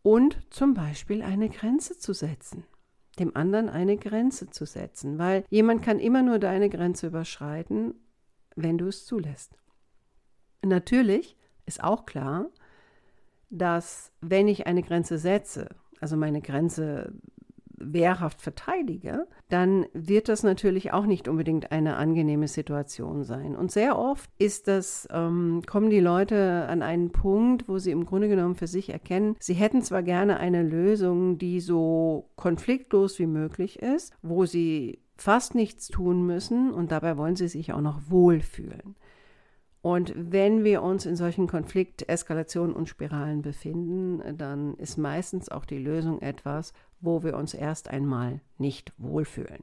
und 0.02 0.38
zum 0.50 0.74
Beispiel 0.74 1.22
eine 1.22 1.48
Grenze 1.48 1.98
zu 1.98 2.12
setzen 2.12 2.64
dem 3.18 3.36
anderen 3.36 3.68
eine 3.68 3.96
Grenze 3.96 4.50
zu 4.50 4.64
setzen, 4.64 5.18
weil 5.18 5.44
jemand 5.50 5.82
kann 5.82 5.98
immer 5.98 6.22
nur 6.22 6.38
deine 6.38 6.70
Grenze 6.70 7.08
überschreiten, 7.08 7.94
wenn 8.56 8.78
du 8.78 8.86
es 8.88 9.04
zulässt. 9.04 9.58
Natürlich 10.62 11.36
ist 11.66 11.82
auch 11.82 12.06
klar, 12.06 12.46
dass 13.50 14.12
wenn 14.20 14.48
ich 14.48 14.66
eine 14.66 14.82
Grenze 14.82 15.18
setze, 15.18 15.68
also 16.00 16.16
meine 16.16 16.40
Grenze 16.40 17.12
wehrhaft 17.80 18.40
verteidige, 18.40 19.26
dann 19.48 19.86
wird 19.92 20.28
das 20.28 20.42
natürlich 20.42 20.92
auch 20.92 21.06
nicht 21.06 21.28
unbedingt 21.28 21.72
eine 21.72 21.96
angenehme 21.96 22.48
Situation 22.48 23.24
sein. 23.24 23.56
Und 23.56 23.72
sehr 23.72 23.98
oft 23.98 24.30
ist 24.38 24.68
das, 24.68 25.08
ähm, 25.10 25.62
kommen 25.66 25.90
die 25.90 26.00
Leute 26.00 26.66
an 26.68 26.82
einen 26.82 27.10
Punkt, 27.10 27.68
wo 27.68 27.78
sie 27.78 27.90
im 27.90 28.06
Grunde 28.06 28.28
genommen 28.28 28.54
für 28.54 28.66
sich 28.66 28.90
erkennen, 28.90 29.36
sie 29.40 29.54
hätten 29.54 29.82
zwar 29.82 30.02
gerne 30.02 30.38
eine 30.38 30.62
Lösung, 30.62 31.38
die 31.38 31.60
so 31.60 32.30
konfliktlos 32.36 33.18
wie 33.18 33.26
möglich 33.26 33.80
ist, 33.80 34.12
wo 34.22 34.44
sie 34.44 35.00
fast 35.16 35.54
nichts 35.54 35.88
tun 35.88 36.26
müssen 36.26 36.72
und 36.72 36.92
dabei 36.92 37.16
wollen 37.16 37.36
sie 37.36 37.48
sich 37.48 37.72
auch 37.72 37.80
noch 37.80 38.00
wohlfühlen. 38.08 38.96
Und 39.82 40.12
wenn 40.14 40.62
wir 40.62 40.82
uns 40.82 41.06
in 41.06 41.16
solchen 41.16 41.46
Konflikteskalationen 41.46 42.76
und 42.76 42.88
Spiralen 42.88 43.40
befinden, 43.40 44.36
dann 44.36 44.74
ist 44.74 44.98
meistens 44.98 45.48
auch 45.48 45.64
die 45.64 45.78
Lösung 45.78 46.20
etwas, 46.20 46.74
wo 47.00 47.22
wir 47.22 47.36
uns 47.36 47.54
erst 47.54 47.88
einmal 47.88 48.40
nicht 48.58 48.92
wohlfühlen. 48.98 49.62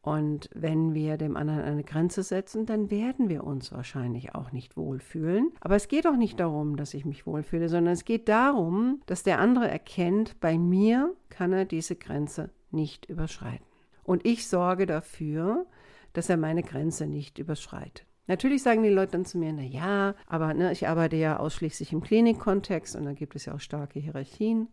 Und 0.00 0.50
wenn 0.52 0.94
wir 0.94 1.16
dem 1.16 1.36
anderen 1.36 1.60
eine 1.60 1.84
Grenze 1.84 2.24
setzen, 2.24 2.66
dann 2.66 2.90
werden 2.90 3.28
wir 3.28 3.44
uns 3.44 3.70
wahrscheinlich 3.70 4.34
auch 4.34 4.50
nicht 4.50 4.76
wohlfühlen. 4.76 5.52
Aber 5.60 5.76
es 5.76 5.86
geht 5.86 6.08
auch 6.08 6.16
nicht 6.16 6.40
darum, 6.40 6.76
dass 6.76 6.94
ich 6.94 7.04
mich 7.04 7.24
wohlfühle, 7.24 7.68
sondern 7.68 7.92
es 7.92 8.04
geht 8.04 8.28
darum, 8.28 9.00
dass 9.06 9.22
der 9.22 9.38
andere 9.38 9.70
erkennt, 9.70 10.40
bei 10.40 10.58
mir 10.58 11.14
kann 11.28 11.52
er 11.52 11.66
diese 11.66 11.94
Grenze 11.94 12.50
nicht 12.72 13.06
überschreiten. 13.06 13.64
Und 14.02 14.26
ich 14.26 14.48
sorge 14.48 14.86
dafür, 14.86 15.66
dass 16.14 16.28
er 16.28 16.36
meine 16.36 16.64
Grenze 16.64 17.06
nicht 17.06 17.38
überschreitet. 17.38 18.04
Natürlich 18.26 18.62
sagen 18.62 18.82
die 18.82 18.88
Leute 18.88 19.12
dann 19.12 19.24
zu 19.24 19.38
mir, 19.38 19.52
na 19.52 19.62
ja, 19.62 20.14
aber 20.26 20.54
ne, 20.54 20.72
ich 20.72 20.88
arbeite 20.88 21.16
ja 21.16 21.38
ausschließlich 21.38 21.92
im 21.92 22.00
Klinikkontext 22.02 22.96
und 22.96 23.04
da 23.04 23.12
gibt 23.14 23.34
es 23.36 23.46
ja 23.46 23.54
auch 23.54 23.60
starke 23.60 23.98
Hierarchien. 24.00 24.68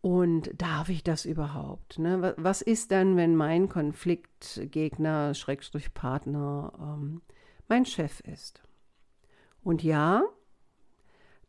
Und 0.00 0.50
darf 0.60 0.88
ich 0.90 1.02
das 1.02 1.24
überhaupt? 1.24 1.98
Ne? 1.98 2.34
Was 2.36 2.60
ist 2.62 2.90
dann, 2.90 3.16
wenn 3.16 3.36
mein 3.36 3.68
Konfliktgegner, 3.68 5.34
Schrägstrich 5.34 5.94
Partner, 5.94 6.72
ähm, 6.78 7.22
mein 7.68 7.86
Chef 7.86 8.20
ist? 8.20 8.62
Und 9.62 9.82
ja, 9.82 10.22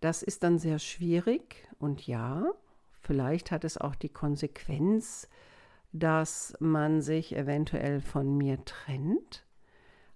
Das 0.02 0.24
ist 0.24 0.44
dann 0.44 0.60
sehr 0.60 0.80
schwierig 0.80 1.68
und 1.80 2.06
ja, 2.06 2.46
vielleicht 3.02 3.52
hat 3.52 3.64
es 3.64 3.78
auch 3.78 3.96
die 3.96 4.10
Konsequenz, 4.10 5.30
dass 5.94 6.56
man 6.60 7.02
sich 7.02 7.36
eventuell 7.36 8.02
von 8.02 8.38
mir 8.38 8.64
trennt. 8.66 9.45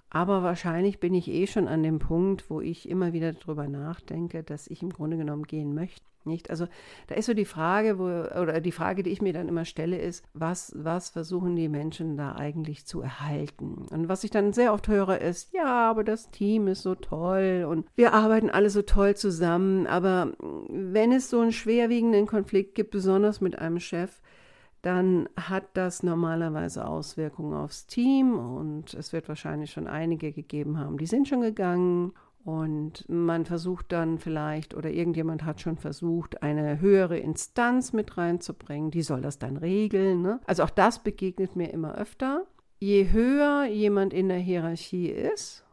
Aber 0.10 0.44
wahrscheinlich 0.44 1.00
bin 1.00 1.14
ich 1.14 1.28
eh 1.28 1.48
schon 1.48 1.68
an 1.68 1.84
dem 1.84 2.00
Punkt, 2.00 2.50
wo 2.50 2.62
ich 2.62 2.90
immer 2.90 3.14
wieder 3.14 3.34
darüber 3.34 3.68
nachdenke, 3.68 4.44
dass 4.44 4.68
ich 4.68 4.82
im 4.82 4.92
Grunde 4.92 5.18
genommen 5.18 5.44
gehen 5.44 5.74
möchte. 5.74 6.04
Nicht? 6.26 6.50
Also 6.50 6.68
da 7.08 7.16
ist 7.16 7.28
so 7.28 7.34
die 7.34 7.46
Frage, 7.46 7.98
wo, 7.98 8.04
oder 8.04 8.60
die 8.60 8.74
Frage, 8.74 9.04
die 9.04 9.10
ich 9.10 9.22
mir 9.22 9.32
dann 9.32 9.48
immer 9.48 9.64
stelle, 9.64 9.98
ist, 9.98 10.26
was, 10.34 10.74
was 10.76 11.10
versuchen 11.10 11.56
die 11.56 11.70
Menschen 11.70 12.18
da 12.18 12.36
eigentlich 12.36 12.86
zu 12.86 13.02
erhalten? 13.02 13.86
Und 13.90 14.10
was 14.10 14.26
ich 14.26 14.30
dann 14.30 14.52
sehr 14.52 14.74
oft 14.74 14.90
höre, 14.90 15.22
ist, 15.22 15.54
ja, 15.54 15.90
aber 15.90 16.04
das 16.04 16.30
Team 16.30 16.68
ist 16.68 16.82
so 16.82 16.94
toll 16.94 17.66
und 17.68 17.86
wir 17.96 18.14
arbeiten 18.14 18.50
alle 18.50 18.70
so 18.70 18.82
toll 18.82 19.16
zusammen. 19.16 19.88
Aber 19.88 20.34
wenn 20.68 21.14
es 21.14 21.30
so 21.30 21.40
einen 21.40 21.54
schwerwiegenden 21.54 22.28
Konflikt 22.28 22.76
gibt, 22.76 22.92
besonders 22.92 23.40
mit 23.40 23.58
einem 23.58 23.80
Chef, 23.80 24.22
dann 24.82 25.28
hat 25.36 25.66
das 25.74 26.04
normalerweise 26.04 26.88
Auswirkungen 26.88 27.54
aufs 27.54 27.86
Team 27.86 28.38
und 28.38 28.94
es 28.94 29.12
wird 29.14 29.28
wahrscheinlich 29.28 29.72
schon 29.72 29.88
einige 29.88 30.32
gegeben 30.32 30.80
haben, 30.80 30.98
die 30.98 31.06
sind 31.06 31.28
schon 31.28 31.42
gegangen 31.42 32.14
und 32.46 33.08
man 33.10 33.46
versucht 33.46 33.92
dann 33.92 34.18
vielleicht 34.18 34.74
oder 34.74 34.90
irgendjemand 34.90 35.44
hat 35.44 35.62
schon 35.62 35.78
versucht, 35.78 36.42
eine 36.42 36.80
höhere 36.80 37.18
Instanz 37.18 37.94
mit 37.94 38.18
reinzubringen, 38.18 38.92
die 38.92 39.02
soll 39.02 39.22
das 39.22 39.40
dann 39.40 39.58
regeln. 39.58 40.22
Ne? 40.22 40.40
Also 40.46 40.64
auch 40.64 40.70
das 40.70 41.00
begegnet 41.00 41.56
mir 41.56 41.72
immer 41.72 41.96
öfter. 41.96 42.46
Je 42.80 43.12
höher 43.12 43.66
jemand 43.66 44.14
in 44.14 44.30
der 44.30 44.38
Hierarchie 44.38 45.10
ist, 45.10 45.66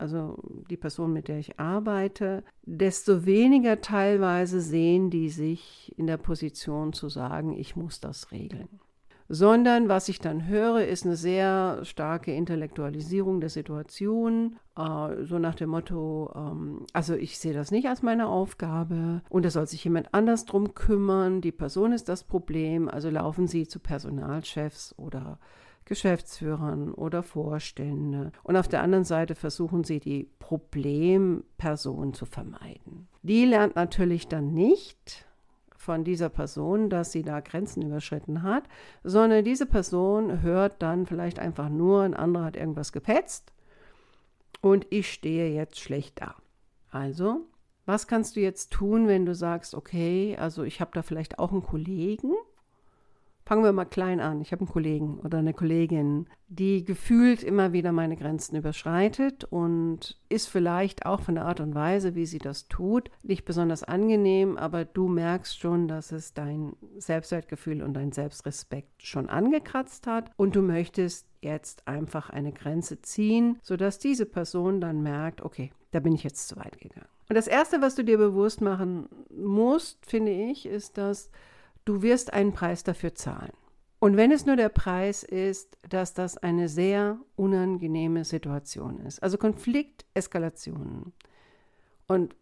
also 0.00 0.38
die 0.70 0.76
Person, 0.76 1.12
mit 1.12 1.28
der 1.28 1.38
ich 1.38 1.60
arbeite, 1.60 2.42
desto 2.64 3.26
weniger 3.26 3.80
teilweise 3.80 4.60
sehen 4.60 5.10
die 5.10 5.28
sich 5.28 5.94
in 5.96 6.06
der 6.06 6.16
Position 6.16 6.92
zu 6.92 7.08
sagen, 7.08 7.56
ich 7.56 7.76
muss 7.76 8.00
das 8.00 8.32
regeln. 8.32 8.80
Sondern 9.32 9.88
was 9.88 10.08
ich 10.08 10.18
dann 10.18 10.48
höre, 10.48 10.84
ist 10.84 11.06
eine 11.06 11.14
sehr 11.14 11.84
starke 11.84 12.32
Intellektualisierung 12.32 13.40
der 13.40 13.48
Situation, 13.48 14.56
äh, 14.76 15.22
so 15.22 15.38
nach 15.38 15.54
dem 15.54 15.70
Motto, 15.70 16.32
ähm, 16.34 16.84
also 16.92 17.14
ich 17.14 17.38
sehe 17.38 17.52
das 17.54 17.70
nicht 17.70 17.86
als 17.86 18.02
meine 18.02 18.26
Aufgabe 18.26 19.22
und 19.28 19.44
da 19.44 19.50
soll 19.50 19.68
sich 19.68 19.84
jemand 19.84 20.12
anders 20.12 20.46
drum 20.46 20.74
kümmern, 20.74 21.42
die 21.42 21.52
Person 21.52 21.92
ist 21.92 22.08
das 22.08 22.24
Problem, 22.24 22.88
also 22.88 23.08
laufen 23.08 23.46
Sie 23.46 23.68
zu 23.68 23.78
Personalchefs 23.78 24.96
oder 24.98 25.38
Geschäftsführern 25.84 26.92
oder 26.92 27.22
Vorstände. 27.22 28.32
Und 28.42 28.56
auf 28.56 28.68
der 28.68 28.82
anderen 28.82 29.04
Seite 29.04 29.34
versuchen 29.34 29.84
sie, 29.84 30.00
die 30.00 30.30
Problemperson 30.38 32.14
zu 32.14 32.26
vermeiden. 32.26 33.08
Die 33.22 33.44
lernt 33.44 33.76
natürlich 33.76 34.28
dann 34.28 34.54
nicht 34.54 35.26
von 35.76 36.04
dieser 36.04 36.28
Person, 36.28 36.90
dass 36.90 37.10
sie 37.10 37.22
da 37.22 37.40
Grenzen 37.40 37.82
überschritten 37.82 38.42
hat, 38.42 38.64
sondern 39.02 39.44
diese 39.44 39.66
Person 39.66 40.42
hört 40.42 40.82
dann 40.82 41.06
vielleicht 41.06 41.38
einfach 41.38 41.70
nur, 41.70 42.02
ein 42.02 42.14
anderer 42.14 42.44
hat 42.44 42.56
irgendwas 42.56 42.92
gepetzt 42.92 43.52
und 44.60 44.86
ich 44.90 45.10
stehe 45.10 45.52
jetzt 45.52 45.80
schlecht 45.80 46.20
da. 46.20 46.36
Also, 46.90 47.46
was 47.86 48.06
kannst 48.06 48.36
du 48.36 48.40
jetzt 48.40 48.70
tun, 48.72 49.08
wenn 49.08 49.24
du 49.24 49.34
sagst, 49.34 49.74
okay, 49.74 50.36
also 50.38 50.64
ich 50.64 50.80
habe 50.80 50.90
da 50.94 51.02
vielleicht 51.02 51.38
auch 51.38 51.50
einen 51.50 51.62
Kollegen, 51.62 52.34
Fangen 53.50 53.64
wir 53.64 53.72
mal 53.72 53.84
klein 53.84 54.20
an. 54.20 54.40
Ich 54.40 54.52
habe 54.52 54.60
einen 54.60 54.70
Kollegen 54.70 55.18
oder 55.24 55.38
eine 55.38 55.52
Kollegin, 55.52 56.28
die 56.46 56.84
gefühlt 56.84 57.42
immer 57.42 57.72
wieder 57.72 57.90
meine 57.90 58.14
Grenzen 58.14 58.54
überschreitet 58.54 59.42
und 59.42 60.20
ist 60.28 60.46
vielleicht 60.46 61.04
auch 61.04 61.20
von 61.20 61.34
der 61.34 61.46
Art 61.46 61.58
und 61.58 61.74
Weise, 61.74 62.14
wie 62.14 62.26
sie 62.26 62.38
das 62.38 62.68
tut, 62.68 63.10
nicht 63.24 63.44
besonders 63.44 63.82
angenehm, 63.82 64.56
aber 64.56 64.84
du 64.84 65.08
merkst 65.08 65.58
schon, 65.58 65.88
dass 65.88 66.12
es 66.12 66.32
dein 66.32 66.76
Selbstwertgefühl 66.98 67.82
und 67.82 67.94
dein 67.94 68.12
Selbstrespekt 68.12 69.04
schon 69.04 69.28
angekratzt 69.28 70.06
hat 70.06 70.30
und 70.36 70.54
du 70.54 70.62
möchtest 70.62 71.26
jetzt 71.40 71.88
einfach 71.88 72.30
eine 72.30 72.52
Grenze 72.52 73.02
ziehen, 73.02 73.58
sodass 73.62 73.98
diese 73.98 74.26
Person 74.26 74.80
dann 74.80 75.02
merkt, 75.02 75.42
okay, 75.42 75.72
da 75.90 75.98
bin 75.98 76.12
ich 76.12 76.22
jetzt 76.22 76.46
zu 76.46 76.54
weit 76.54 76.78
gegangen. 76.78 77.08
Und 77.28 77.34
das 77.34 77.48
Erste, 77.48 77.82
was 77.82 77.96
du 77.96 78.04
dir 78.04 78.18
bewusst 78.18 78.60
machen 78.60 79.08
musst, 79.36 80.06
finde 80.06 80.30
ich, 80.30 80.66
ist, 80.66 80.98
dass 80.98 81.30
Du 81.84 82.02
wirst 82.02 82.32
einen 82.32 82.52
Preis 82.52 82.84
dafür 82.84 83.14
zahlen. 83.14 83.52
Und 84.00 84.16
wenn 84.16 84.32
es 84.32 84.46
nur 84.46 84.56
der 84.56 84.70
Preis 84.70 85.22
ist, 85.22 85.76
dass 85.88 86.14
das 86.14 86.38
eine 86.38 86.68
sehr 86.68 87.18
unangenehme 87.36 88.24
Situation 88.24 88.98
ist, 89.00 89.22
also 89.22 89.36
Konflikteskalationen. 89.36 91.12
Und 92.06 92.34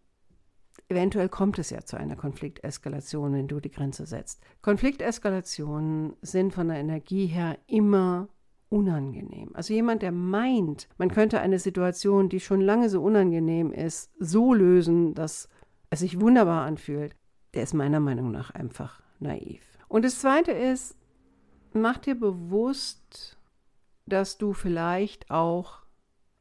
eventuell 0.88 1.28
kommt 1.28 1.59
es 1.59 1.71
ja 1.71 1.80
zu 1.80 1.97
einer 1.97 2.14
Konflikteskalation, 2.14 3.33
wenn 3.33 3.49
du 3.49 3.59
die 3.59 3.73
Grenze 3.73 4.07
setzt. 4.07 4.40
Konflikteskalationen 4.62 6.14
sind 6.23 6.54
von 6.54 6.68
der 6.68 6.78
Energie 6.78 7.26
her 7.26 7.59
immer 7.66 8.28
unangenehm. 8.68 9.50
Also 9.54 9.75
jemand, 9.75 10.02
der 10.02 10.12
meint, 10.12 10.88
man 10.97 11.11
könnte 11.11 11.40
eine 11.40 11.59
Situation, 11.59 12.28
die 12.28 12.38
schon 12.38 12.61
lange 12.61 12.88
so 12.88 13.02
unangenehm 13.02 13.73
ist, 13.73 14.12
so 14.21 14.54
lösen, 14.54 15.14
dass 15.14 15.49
es 15.90 16.00
sich 16.00 16.21
wunderbar 16.21 16.66
anfühlt, 16.66 17.16
der 17.54 17.64
ist 17.64 17.75
meiner 17.75 17.99
Meinung 17.99 18.30
nach 18.30 18.50
einfach 18.50 19.00
naiv. 19.20 19.62
Und 19.88 20.04
das 20.04 20.20
Zweite 20.20 20.52
ist, 20.52 20.96
mach 21.72 21.98
dir 21.98 22.18
bewusst, 22.18 23.38
dass 24.06 24.38
du 24.38 24.52
vielleicht 24.52 25.30
auch 25.30 25.82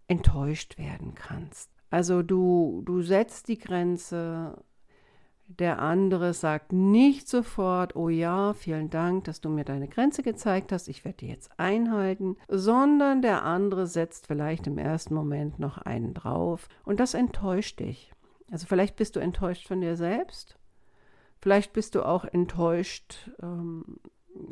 enttäuscht 0.07 0.77
werden 0.77 1.15
kannst. 1.15 1.69
Also 1.89 2.21
du, 2.21 2.81
du 2.85 3.01
setzt 3.01 3.47
die 3.47 3.57
Grenze, 3.57 4.63
der 5.47 5.79
andere 5.79 6.33
sagt 6.33 6.73
nicht 6.73 7.29
sofort, 7.29 7.95
oh 7.95 8.09
ja, 8.09 8.53
vielen 8.53 8.89
Dank, 8.89 9.23
dass 9.25 9.39
du 9.39 9.49
mir 9.49 9.63
deine 9.63 9.87
Grenze 9.87 10.23
gezeigt 10.23 10.73
hast, 10.73 10.89
ich 10.89 11.05
werde 11.05 11.19
die 11.19 11.27
jetzt 11.27 11.57
einhalten, 11.57 12.35
sondern 12.49 13.21
der 13.21 13.43
andere 13.43 13.87
setzt 13.87 14.27
vielleicht 14.27 14.67
im 14.67 14.77
ersten 14.77 15.13
Moment 15.13 15.59
noch 15.59 15.77
einen 15.77 16.13
drauf 16.13 16.67
und 16.83 16.99
das 16.99 17.13
enttäuscht 17.13 17.79
dich. 17.79 18.11
Also 18.51 18.65
vielleicht 18.67 18.97
bist 18.97 19.15
du 19.15 19.21
enttäuscht 19.21 19.67
von 19.67 19.79
dir 19.79 19.95
selbst 19.95 20.57
Vielleicht 21.41 21.73
bist 21.73 21.95
du 21.95 22.03
auch 22.03 22.25
enttäuscht 22.25 23.31
ähm, 23.41 23.99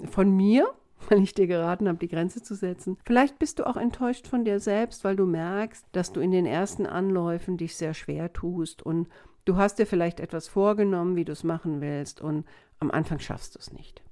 von 0.09 0.29
mir, 0.29 0.67
weil 1.09 1.21
ich 1.23 1.33
dir 1.33 1.47
geraten 1.47 1.87
habe, 1.87 1.97
die 1.97 2.07
Grenze 2.07 2.41
zu 2.41 2.55
setzen. 2.55 2.97
Vielleicht 3.05 3.39
bist 3.39 3.59
du 3.59 3.67
auch 3.67 3.77
enttäuscht 3.77 4.27
von 4.27 4.45
dir 4.45 4.59
selbst, 4.59 5.03
weil 5.03 5.15
du 5.15 5.25
merkst, 5.25 5.85
dass 5.91 6.11
du 6.11 6.19
in 6.19 6.31
den 6.31 6.45
ersten 6.45 6.85
Anläufen 6.85 7.57
dich 7.57 7.75
sehr 7.75 7.93
schwer 7.93 8.33
tust 8.33 8.81
und 8.81 9.07
du 9.45 9.57
hast 9.57 9.79
dir 9.79 9.85
vielleicht 9.85 10.19
etwas 10.19 10.47
vorgenommen, 10.47 11.15
wie 11.15 11.25
du 11.25 11.31
es 11.31 11.43
machen 11.43 11.81
willst 11.81 12.21
und 12.21 12.45
am 12.79 12.91
Anfang 12.91 13.19
schaffst 13.19 13.55
du 13.55 13.59
es 13.59 13.71
nicht. 13.71 14.03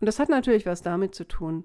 Und 0.00 0.06
das 0.06 0.18
hat 0.18 0.28
natürlich 0.28 0.66
was 0.66 0.82
damit 0.82 1.14
zu 1.14 1.26
tun, 1.26 1.64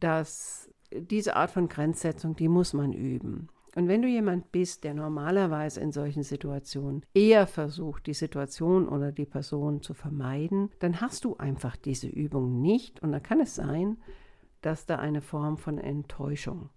dass 0.00 0.70
diese 0.92 1.36
Art 1.36 1.50
von 1.50 1.68
Grenzsetzung, 1.68 2.36
die 2.36 2.48
muss 2.48 2.72
man 2.72 2.92
üben. 2.92 3.48
Und 3.78 3.86
wenn 3.86 4.02
du 4.02 4.08
jemand 4.08 4.50
bist, 4.50 4.82
der 4.82 4.92
normalerweise 4.92 5.78
in 5.78 5.92
solchen 5.92 6.24
Situationen 6.24 7.06
eher 7.14 7.46
versucht, 7.46 8.08
die 8.08 8.12
Situation 8.12 8.88
oder 8.88 9.12
die 9.12 9.24
Person 9.24 9.82
zu 9.82 9.94
vermeiden, 9.94 10.70
dann 10.80 11.00
hast 11.00 11.24
du 11.24 11.36
einfach 11.36 11.76
diese 11.76 12.08
Übung 12.08 12.60
nicht 12.60 13.00
und 13.04 13.12
dann 13.12 13.22
kann 13.22 13.38
es 13.38 13.54
sein, 13.54 13.96
dass 14.62 14.86
da 14.86 14.96
eine 14.96 15.20
Form 15.20 15.58
von 15.58 15.78
Enttäuschung 15.78 16.70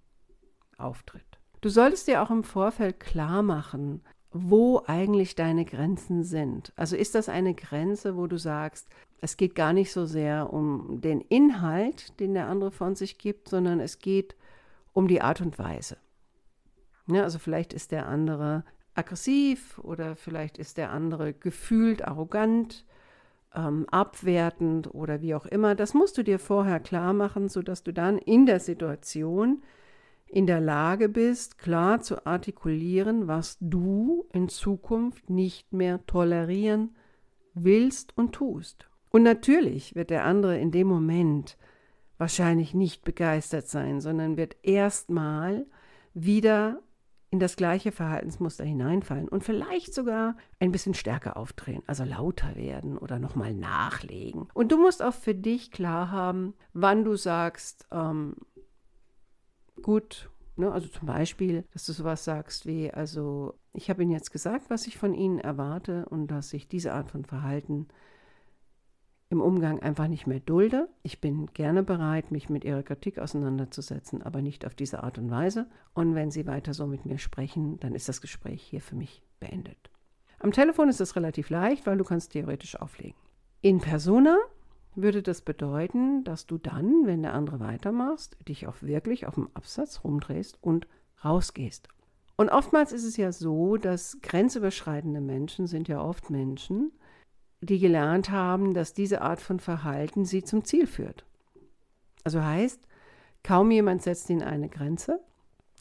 auftritt. 0.78 1.40
Du 1.62 1.70
solltest 1.70 2.08
dir 2.08 2.22
auch 2.22 2.30
im 2.30 2.44
Vorfeld 2.44 3.00
klar 3.00 3.42
machen, 3.42 4.04
wo 4.30 4.84
eigentlich 4.86 5.34
deine 5.34 5.66
Grenzen 5.66 6.24
sind. 6.24 6.72
Also 6.76 6.96
ist 6.96 7.16
das 7.16 7.30
eine 7.30 7.56
Grenze, 7.56 8.16
wo 8.16 8.28
du 8.28 8.38
sagst, 8.38 8.88
es 9.22 9.38
geht 9.38 9.56
gar 9.56 9.74
nicht 9.74 9.92
so 9.92 10.06
sehr 10.06 10.54
um 10.54 11.02
den 11.02 11.22
Inhalt, 11.22 12.20
den 12.20 12.36
der 12.36 12.48
andere 12.48 12.70
von 12.70 12.94
sich 12.94 13.18
gibt, 13.18 13.50
sondern 13.50 13.80
es 13.80 13.98
geht 13.98 14.36
um 14.94 15.08
die 15.08 15.22
Art 15.24 15.42
und 15.42 15.58
Weise. 15.58 15.98
Ja, 17.08 17.24
also 17.24 17.40
vielleicht 17.40 17.74
ist 17.74 17.92
der 17.92 18.08
andere 18.08 18.64
aggressiv 18.94 19.80
oder 19.80 20.16
vielleicht 20.16 20.58
ist 20.58 20.78
der 20.78 20.92
andere 20.92 21.34
gefühlt 21.34 22.06
arrogant, 22.06 22.86
ähm, 23.56 23.86
abwertend 23.90 24.94
oder 24.94 25.22
wie 25.22 25.36
auch 25.36 25.46
immer. 25.46 25.76
Das 25.76 25.94
musst 25.94 26.18
du 26.18 26.24
dir 26.24 26.40
vorher 26.40 26.80
klar 26.80 27.14
machen, 27.14 27.50
sodass 27.50 27.84
du 27.84 27.92
dann 27.92 28.18
in 28.18 28.46
der 28.46 28.60
Situation 28.60 29.62
in 30.28 30.48
der 30.48 30.62
Lage 30.62 31.10
bist, 31.10 31.58
klar 31.58 32.02
zu 32.02 32.26
artikulieren, 32.26 33.28
was 33.28 33.58
du 33.60 34.26
in 34.32 34.48
Zukunft 34.48 35.30
nicht 35.30 35.74
mehr 35.74 36.06
tolerieren 36.06 36.96
willst 37.54 38.18
und 38.18 38.32
tust. 38.32 38.88
Und 39.10 39.24
natürlich 39.24 39.94
wird 39.94 40.10
der 40.10 40.24
andere 40.24 40.58
in 40.58 40.72
dem 40.72 40.88
Moment 40.88 41.58
wahrscheinlich 42.18 42.74
nicht 42.74 43.04
begeistert 43.04 43.68
sein, 43.68 44.00
sondern 44.00 44.38
wird 44.38 44.56
erstmal 44.64 45.66
wieder 46.14 46.80
in 47.32 47.40
das 47.40 47.56
gleiche 47.56 47.92
Verhaltensmuster 47.92 48.64
hineinfallen 48.64 49.28
und 49.28 49.44
vielleicht 49.44 49.94
sogar 49.94 50.36
ein 50.60 50.72
bisschen 50.72 50.94
stärker 50.94 51.38
aufdrehen, 51.38 51.82
also 51.88 52.04
lauter 52.04 52.56
werden 52.56 52.98
oder 52.98 53.20
nochmal 53.20 53.54
nachlegen. 53.54 54.48
Und 54.54 54.72
du 54.72 54.78
musst 54.78 55.02
auch 55.02 55.14
für 55.14 55.34
dich 55.34 55.72
klar 55.72 56.12
haben, 56.12 56.54
wann 56.74 57.04
du 57.04 57.16
sagst, 57.16 57.88
ähm, 57.92 58.36
gut, 59.82 60.30
Ne? 60.62 60.72
Also 60.72 60.88
zum 60.88 61.08
Beispiel, 61.08 61.66
dass 61.74 61.86
du 61.86 61.94
sowas 61.94 62.24
sagst 62.24 62.66
wie, 62.66 62.92
also 62.92 63.56
ich 63.74 63.90
habe 63.90 64.04
Ihnen 64.04 64.12
jetzt 64.12 64.32
gesagt, 64.32 64.70
was 64.70 64.86
ich 64.86 64.98
von 64.98 65.14
Ihnen 65.14 65.40
erwarte 65.40 66.06
und 66.10 66.28
dass 66.28 66.54
ich 66.54 66.68
diese 66.68 66.94
Art 66.94 67.10
von 67.10 67.26
Verhalten 67.26 67.88
im 69.32 69.42
Umgang 69.42 69.80
einfach 69.80 70.10
nicht 70.10 70.28
mehr 70.28 70.42
dulde. 70.42 70.90
Ich 71.04 71.22
bin 71.22 71.48
gerne 71.54 71.84
bereit, 71.84 72.32
mich 72.32 72.50
mit 72.50 72.66
Ihrer 72.66 72.84
Kritik 72.84 73.18
auseinanderzusetzen, 73.18 74.22
aber 74.22 74.42
nicht 74.42 74.66
auf 74.66 74.76
diese 74.76 75.04
Art 75.04 75.18
und 75.18 75.32
Weise. 75.32 75.68
Und 75.94 76.16
wenn 76.16 76.32
Sie 76.32 76.46
weiter 76.46 76.74
so 76.74 76.86
mit 76.86 77.06
mir 77.06 77.18
sprechen, 77.18 77.80
dann 77.80 77.96
ist 77.96 78.10
das 78.10 78.20
Gespräch 78.20 78.62
hier 78.62 78.82
für 78.82 78.96
mich 78.96 79.24
beendet. 79.40 79.90
Am 80.40 80.52
Telefon 80.52 80.90
ist 80.90 81.00
es 81.00 81.16
relativ 81.16 81.50
leicht, 81.50 81.88
weil 81.88 81.98
du 81.98 82.04
kannst 82.04 82.34
theoretisch 82.34 82.76
auflegen. 82.76 83.16
In 83.62 83.80
Persona 83.80 84.38
würde 84.96 85.24
das 85.24 85.42
bedeuten, 85.42 86.26
dass 86.26 86.46
du 86.46 86.58
dann, 86.58 87.06
wenn 87.06 87.22
der 87.22 87.34
andere 87.34 87.62
weitermachst, 87.62 88.36
dich 88.50 88.68
auch 88.68 88.82
wirklich 88.82 89.28
auf 89.28 89.36
dem 89.36 89.50
Absatz 89.54 90.04
rumdrehst 90.04 90.58
und 90.62 90.88
rausgehst. 91.24 91.88
Und 92.36 92.50
oftmals 92.50 92.92
ist 92.92 93.06
es 93.06 93.16
ja 93.16 93.32
so, 93.32 93.78
dass 93.78 94.18
grenzüberschreitende 94.22 95.22
Menschen 95.22 95.68
sind 95.68 95.88
ja 95.88 96.02
oft 96.02 96.30
Menschen, 96.30 96.92
die 97.62 97.80
gelernt 97.80 98.32
haben, 98.32 98.74
dass 98.74 98.94
diese 98.94 99.22
Art 99.22 99.40
von 99.40 99.60
Verhalten 99.60 100.26
sie 100.26 100.44
zum 100.44 100.64
Ziel 100.66 100.88
führt. 100.88 101.26
Also 102.24 102.44
heißt, 102.44 102.80
kaum 103.44 103.72
jemand 103.72 104.02
setzt 104.02 104.30
ihnen 104.30 104.44
eine 104.44 104.70
Grenze. 104.70 105.20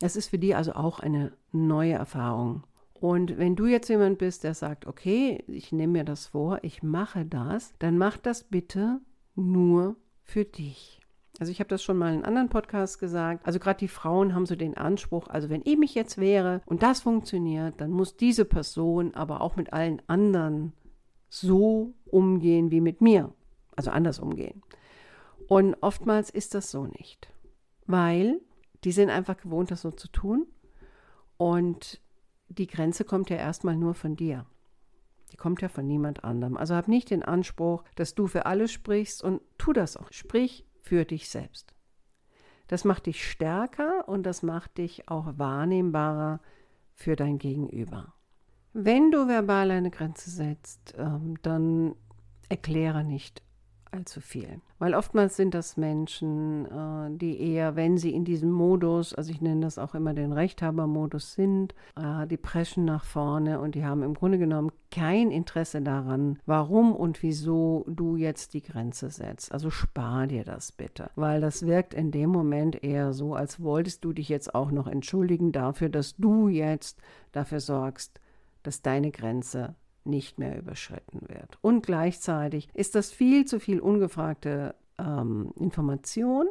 Es 0.00 0.16
ist 0.16 0.28
für 0.28 0.38
die 0.38 0.54
also 0.54 0.72
auch 0.72 1.00
eine 1.00 1.32
neue 1.52 1.94
Erfahrung. 1.94 2.64
Und 2.94 3.38
wenn 3.38 3.56
du 3.56 3.66
jetzt 3.66 3.88
jemand 3.88 4.18
bist, 4.18 4.44
der 4.44 4.54
sagt, 4.54 4.86
okay, 4.86 5.42
ich 5.46 5.72
nehme 5.72 5.94
mir 5.94 6.04
das 6.04 6.26
vor, 6.26 6.58
ich 6.62 6.82
mache 6.82 7.24
das, 7.24 7.72
dann 7.78 7.96
mach 7.96 8.18
das 8.18 8.44
bitte 8.44 9.00
nur 9.34 9.96
für 10.22 10.44
dich. 10.44 11.00
Also 11.38 11.50
ich 11.50 11.60
habe 11.60 11.68
das 11.68 11.82
schon 11.82 11.96
mal 11.96 12.12
in 12.12 12.24
anderen 12.24 12.50
Podcasts 12.50 12.98
gesagt. 12.98 13.46
Also 13.46 13.58
gerade 13.58 13.78
die 13.78 13.88
Frauen 13.88 14.34
haben 14.34 14.44
so 14.44 14.56
den 14.56 14.76
Anspruch, 14.76 15.28
also 15.28 15.48
wenn 15.48 15.62
ich 15.64 15.78
mich 15.78 15.94
jetzt 15.94 16.18
wäre 16.18 16.60
und 16.66 16.82
das 16.82 17.00
funktioniert, 17.00 17.80
dann 17.80 17.90
muss 17.90 18.18
diese 18.18 18.44
Person 18.44 19.14
aber 19.14 19.40
auch 19.40 19.56
mit 19.56 19.72
allen 19.72 20.02
anderen 20.06 20.74
so 21.30 21.94
umgehen 22.04 22.70
wie 22.70 22.82
mit 22.82 23.00
mir. 23.00 23.32
Also 23.76 23.90
anders 23.90 24.18
umgehen. 24.18 24.62
Und 25.48 25.74
oftmals 25.80 26.28
ist 26.28 26.54
das 26.54 26.70
so 26.70 26.86
nicht, 26.86 27.32
weil 27.86 28.40
die 28.84 28.92
sind 28.92 29.08
einfach 29.08 29.36
gewohnt, 29.36 29.70
das 29.70 29.80
so 29.82 29.90
zu 29.90 30.08
tun. 30.08 30.46
Und 31.38 32.00
die 32.48 32.66
Grenze 32.66 33.04
kommt 33.04 33.30
ja 33.30 33.36
erstmal 33.36 33.76
nur 33.76 33.94
von 33.94 34.16
dir. 34.16 34.44
Die 35.32 35.36
kommt 35.36 35.62
ja 35.62 35.68
von 35.68 35.86
niemand 35.86 36.24
anderem. 36.24 36.56
Also 36.56 36.74
hab 36.74 36.88
nicht 36.88 37.10
den 37.10 37.22
Anspruch, 37.22 37.84
dass 37.94 38.14
du 38.14 38.26
für 38.26 38.46
alle 38.46 38.68
sprichst 38.68 39.22
und 39.22 39.40
tu 39.56 39.72
das 39.72 39.96
auch. 39.96 40.12
Sprich 40.12 40.66
für 40.82 41.04
dich 41.04 41.30
selbst. 41.30 41.72
Das 42.66 42.84
macht 42.84 43.06
dich 43.06 43.28
stärker 43.28 44.08
und 44.08 44.24
das 44.24 44.42
macht 44.42 44.78
dich 44.78 45.08
auch 45.08 45.38
wahrnehmbarer 45.38 46.40
für 46.94 47.16
dein 47.16 47.38
Gegenüber. 47.38 48.14
Wenn 48.72 49.10
du 49.10 49.26
verbal 49.26 49.70
eine 49.70 49.90
Grenze 49.90 50.30
setzt, 50.30 50.94
ähm, 50.96 51.34
dann 51.42 51.94
erkläre 52.48 53.04
nicht 53.04 53.42
allzu 53.92 54.20
viel. 54.20 54.60
Weil 54.78 54.94
oftmals 54.94 55.36
sind 55.36 55.52
das 55.52 55.76
Menschen, 55.76 56.66
äh, 56.66 57.16
die 57.16 57.40
eher, 57.40 57.76
wenn 57.76 57.98
sie 57.98 58.14
in 58.14 58.24
diesem 58.24 58.50
Modus, 58.50 59.14
also 59.14 59.30
ich 59.30 59.40
nenne 59.40 59.62
das 59.62 59.78
auch 59.78 59.94
immer 59.94 60.14
den 60.14 60.32
Rechthabermodus 60.32 61.34
sind, 61.34 61.74
äh, 61.96 62.26
die 62.26 62.36
preschen 62.36 62.84
nach 62.84 63.04
vorne 63.04 63.60
und 63.60 63.74
die 63.74 63.84
haben 63.84 64.02
im 64.02 64.14
Grunde 64.14 64.38
genommen 64.38 64.70
kein 64.90 65.30
Interesse 65.30 65.82
daran, 65.82 66.38
warum 66.46 66.94
und 66.94 67.22
wieso 67.22 67.84
du 67.88 68.16
jetzt 68.16 68.54
die 68.54 68.62
Grenze 68.62 69.10
setzt. 69.10 69.52
Also 69.52 69.70
spar 69.70 70.26
dir 70.26 70.44
das 70.44 70.72
bitte, 70.72 71.10
weil 71.16 71.40
das 71.40 71.66
wirkt 71.66 71.92
in 71.92 72.10
dem 72.10 72.30
Moment 72.30 72.82
eher 72.82 73.12
so, 73.12 73.34
als 73.34 73.60
wolltest 73.60 74.04
du 74.04 74.12
dich 74.12 74.28
jetzt 74.28 74.54
auch 74.54 74.70
noch 74.70 74.86
entschuldigen 74.86 75.52
dafür, 75.52 75.88
dass 75.88 76.16
du 76.16 76.48
jetzt 76.48 77.00
dafür 77.32 77.60
sorgst, 77.60 78.20
dass 78.62 78.82
deine 78.82 79.10
Grenze 79.10 79.74
nicht 80.04 80.38
mehr 80.38 80.58
überschritten 80.58 81.28
wird. 81.28 81.58
Und 81.60 81.84
gleichzeitig 81.84 82.68
ist 82.74 82.94
das 82.94 83.12
viel 83.12 83.44
zu 83.44 83.60
viel 83.60 83.80
ungefragte 83.80 84.74
ähm, 84.98 85.52
Information 85.56 86.48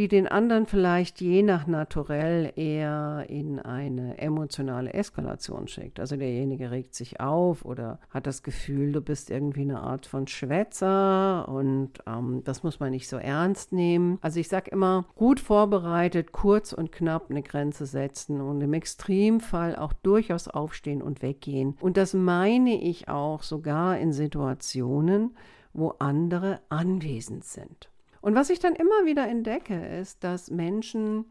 die 0.00 0.08
den 0.08 0.26
anderen 0.26 0.64
vielleicht 0.64 1.20
je 1.20 1.42
nach 1.42 1.66
Naturell 1.66 2.54
eher 2.56 3.26
in 3.28 3.58
eine 3.58 4.16
emotionale 4.16 4.94
Eskalation 4.94 5.68
schickt. 5.68 6.00
Also 6.00 6.16
derjenige 6.16 6.70
regt 6.70 6.94
sich 6.94 7.20
auf 7.20 7.66
oder 7.66 7.98
hat 8.08 8.26
das 8.26 8.42
Gefühl, 8.42 8.92
du 8.92 9.02
bist 9.02 9.28
irgendwie 9.28 9.60
eine 9.60 9.82
Art 9.82 10.06
von 10.06 10.26
Schwätzer 10.26 11.46
und 11.50 11.98
ähm, 12.06 12.40
das 12.44 12.62
muss 12.62 12.80
man 12.80 12.92
nicht 12.92 13.10
so 13.10 13.18
ernst 13.18 13.74
nehmen. 13.74 14.16
Also 14.22 14.40
ich 14.40 14.48
sage 14.48 14.70
immer, 14.70 15.04
gut 15.16 15.38
vorbereitet, 15.38 16.32
kurz 16.32 16.72
und 16.72 16.92
knapp 16.92 17.28
eine 17.28 17.42
Grenze 17.42 17.84
setzen 17.84 18.40
und 18.40 18.62
im 18.62 18.72
Extremfall 18.72 19.76
auch 19.76 19.92
durchaus 19.92 20.48
aufstehen 20.48 21.02
und 21.02 21.20
weggehen. 21.20 21.76
Und 21.78 21.98
das 21.98 22.14
meine 22.14 22.82
ich 22.82 23.10
auch 23.10 23.42
sogar 23.42 23.98
in 23.98 24.14
Situationen, 24.14 25.36
wo 25.74 25.90
andere 25.98 26.60
anwesend 26.70 27.44
sind. 27.44 27.90
Und 28.20 28.34
was 28.34 28.50
ich 28.50 28.58
dann 28.58 28.74
immer 28.74 29.06
wieder 29.06 29.26
entdecke, 29.28 29.74
ist, 29.74 30.22
dass 30.24 30.50
Menschen, 30.50 31.26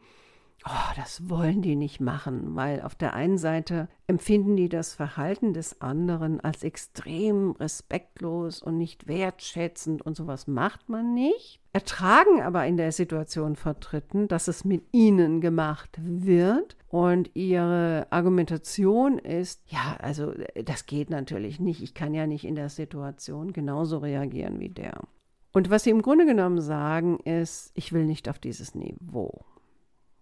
oh, 0.65 0.93
das 0.95 1.29
wollen 1.29 1.61
die 1.61 1.75
nicht 1.75 2.01
machen, 2.01 2.55
weil 2.55 2.81
auf 2.81 2.95
der 2.95 3.13
einen 3.13 3.37
Seite 3.37 3.87
empfinden 4.07 4.55
die 4.55 4.69
das 4.69 4.95
Verhalten 4.95 5.53
des 5.53 5.81
anderen 5.81 6.39
als 6.39 6.63
extrem 6.63 7.51
respektlos 7.51 8.63
und 8.63 8.77
nicht 8.77 9.07
wertschätzend 9.07 10.01
und 10.01 10.17
sowas 10.17 10.47
macht 10.47 10.89
man 10.89 11.13
nicht, 11.13 11.61
ertragen 11.73 12.41
aber 12.41 12.65
in 12.65 12.77
der 12.77 12.91
Situation 12.91 13.55
vertreten, 13.55 14.27
dass 14.27 14.47
es 14.47 14.65
mit 14.65 14.83
ihnen 14.91 15.41
gemacht 15.41 15.99
wird 16.01 16.75
und 16.87 17.29
ihre 17.35 18.07
Argumentation 18.09 19.19
ist, 19.19 19.61
ja, 19.67 19.95
also 19.99 20.33
das 20.65 20.87
geht 20.87 21.11
natürlich 21.11 21.59
nicht, 21.59 21.83
ich 21.83 21.93
kann 21.93 22.15
ja 22.15 22.25
nicht 22.25 22.45
in 22.45 22.55
der 22.55 22.69
Situation 22.69 23.53
genauso 23.53 23.99
reagieren 23.99 24.59
wie 24.59 24.69
der. 24.69 25.01
Und 25.51 25.69
was 25.69 25.83
sie 25.83 25.89
im 25.89 26.01
Grunde 26.01 26.25
genommen 26.25 26.61
sagen, 26.61 27.19
ist, 27.19 27.71
ich 27.73 27.91
will 27.91 28.05
nicht 28.05 28.29
auf 28.29 28.39
dieses 28.39 28.75
Niveau. 28.75 29.45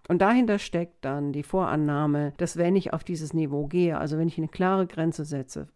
Und 0.07 0.21
dahinter 0.21 0.57
steckt 0.57 1.03
dann 1.03 1.33
die 1.33 1.43
Vorannahme, 1.43 2.33
dass 2.37 2.57
wenn 2.57 2.75
ich 2.75 2.93
auf 2.93 3.03
dieses 3.03 3.33
Niveau 3.33 3.67
gehe, 3.67 3.97
also 3.97 4.17
wenn 4.17 4.29
ich 4.29 4.37
eine 4.37 4.47
klare 4.47 4.87
Grenze 4.87 5.25
setze, 5.25 5.67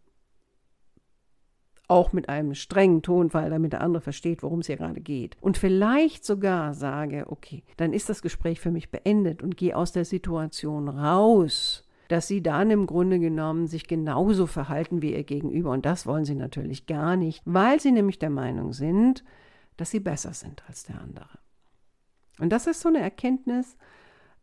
auch 1.88 2.14
mit 2.14 2.30
einem 2.30 2.54
strengen 2.54 3.02
Tonfall, 3.02 3.50
damit 3.50 3.74
der 3.74 3.82
andere 3.82 4.00
versteht, 4.00 4.42
worum 4.42 4.60
es 4.60 4.66
hier 4.66 4.78
gerade 4.78 5.02
geht. 5.02 5.36
Und 5.42 5.58
vielleicht 5.58 6.24
sogar 6.24 6.72
sage, 6.72 7.26
okay, 7.28 7.64
dann 7.76 7.92
ist 7.92 8.08
das 8.08 8.22
Gespräch 8.22 8.60
für 8.60 8.70
mich 8.70 8.90
beendet 8.90 9.42
und 9.42 9.58
gehe 9.58 9.76
aus 9.76 9.92
der 9.92 10.06
Situation 10.06 10.88
raus, 10.88 11.86
dass 12.08 12.28
sie 12.28 12.42
dann 12.42 12.70
im 12.70 12.86
Grunde 12.86 13.18
genommen 13.18 13.66
sich 13.66 13.86
genauso 13.88 14.46
verhalten 14.46 15.02
wie 15.02 15.12
ihr 15.12 15.24
Gegenüber. 15.24 15.70
Und 15.70 15.84
das 15.84 16.06
wollen 16.06 16.24
sie 16.24 16.34
natürlich 16.34 16.86
gar 16.86 17.16
nicht, 17.16 17.42
weil 17.44 17.78
sie 17.78 17.92
nämlich 17.92 18.18
der 18.18 18.30
Meinung 18.30 18.72
sind, 18.72 19.22
dass 19.76 19.90
sie 19.90 20.00
besser 20.00 20.32
sind 20.32 20.62
als 20.68 20.84
der 20.84 21.00
andere. 21.00 21.38
Und 22.38 22.50
das 22.50 22.66
ist 22.66 22.80
so 22.80 22.88
eine 22.88 23.00
Erkenntnis, 23.00 23.76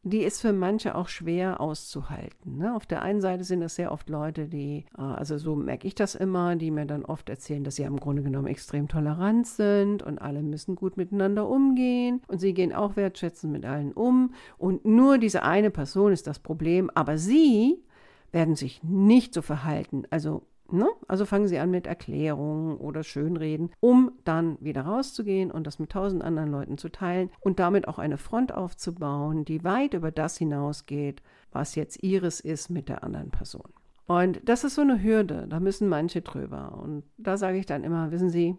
die 0.03 0.23
ist 0.23 0.39
für 0.39 0.53
manche 0.53 0.95
auch 0.95 1.09
schwer 1.09 1.59
auszuhalten. 1.59 2.57
Ne? 2.57 2.73
Auf 2.73 2.85
der 2.85 3.01
einen 3.01 3.19
Seite 3.19 3.43
sind 3.43 3.59
das 3.59 3.75
sehr 3.75 3.91
oft 3.91 4.09
Leute, 4.09 4.47
die, 4.47 4.85
äh, 4.97 5.01
also 5.01 5.37
so 5.37 5.55
merke 5.55 5.87
ich 5.87 5.95
das 5.95 6.15
immer, 6.15 6.55
die 6.55 6.71
mir 6.71 6.85
dann 6.85 7.03
oft 7.03 7.27
erzählen, 7.27 7.65
dass 7.65 7.75
sie 7.75 7.83
im 7.83 7.99
Grunde 7.99 8.23
genommen 8.23 8.47
extrem 8.47 8.87
tolerant 8.87 9.45
sind 9.45 10.01
und 10.01 10.19
alle 10.19 10.41
müssen 10.41 10.75
gut 10.75 10.95
miteinander 10.95 11.49
umgehen 11.49 12.21
und 12.27 12.39
sie 12.39 12.53
gehen 12.53 12.73
auch 12.73 12.95
wertschätzend 12.95 13.51
mit 13.51 13.65
allen 13.65 13.91
um 13.91 14.33
und 14.57 14.85
nur 14.85 15.17
diese 15.17 15.43
eine 15.43 15.69
Person 15.69 16.13
ist 16.13 16.27
das 16.27 16.39
Problem, 16.39 16.89
aber 16.95 17.17
sie 17.17 17.83
werden 18.31 18.55
sich 18.55 18.81
nicht 18.83 19.33
so 19.33 19.41
verhalten. 19.41 20.03
Also 20.11 20.43
Ne? 20.71 20.87
Also 21.07 21.25
fangen 21.25 21.47
Sie 21.47 21.57
an 21.59 21.71
mit 21.71 21.87
Erklärungen 21.87 22.77
oder 22.77 23.03
Schönreden, 23.03 23.71
um 23.79 24.11
dann 24.23 24.57
wieder 24.59 24.83
rauszugehen 24.83 25.51
und 25.51 25.65
das 25.65 25.79
mit 25.79 25.91
tausend 25.91 26.23
anderen 26.23 26.51
Leuten 26.51 26.77
zu 26.77 26.89
teilen 26.89 27.31
und 27.39 27.59
damit 27.59 27.87
auch 27.87 27.99
eine 27.99 28.17
Front 28.17 28.53
aufzubauen, 28.53 29.45
die 29.45 29.63
weit 29.63 29.93
über 29.93 30.11
das 30.11 30.37
hinausgeht, 30.37 31.23
was 31.51 31.75
jetzt 31.75 32.03
Ihres 32.03 32.39
ist 32.39 32.69
mit 32.69 32.89
der 32.89 33.03
anderen 33.03 33.31
Person. 33.31 33.73
Und 34.05 34.41
das 34.47 34.63
ist 34.63 34.75
so 34.75 34.81
eine 34.81 35.03
Hürde, 35.03 35.47
da 35.47 35.59
müssen 35.59 35.87
manche 35.87 36.21
drüber. 36.21 36.79
Und 36.81 37.03
da 37.17 37.37
sage 37.37 37.57
ich 37.57 37.65
dann 37.65 37.83
immer, 37.83 38.11
wissen 38.11 38.29
Sie, 38.29 38.57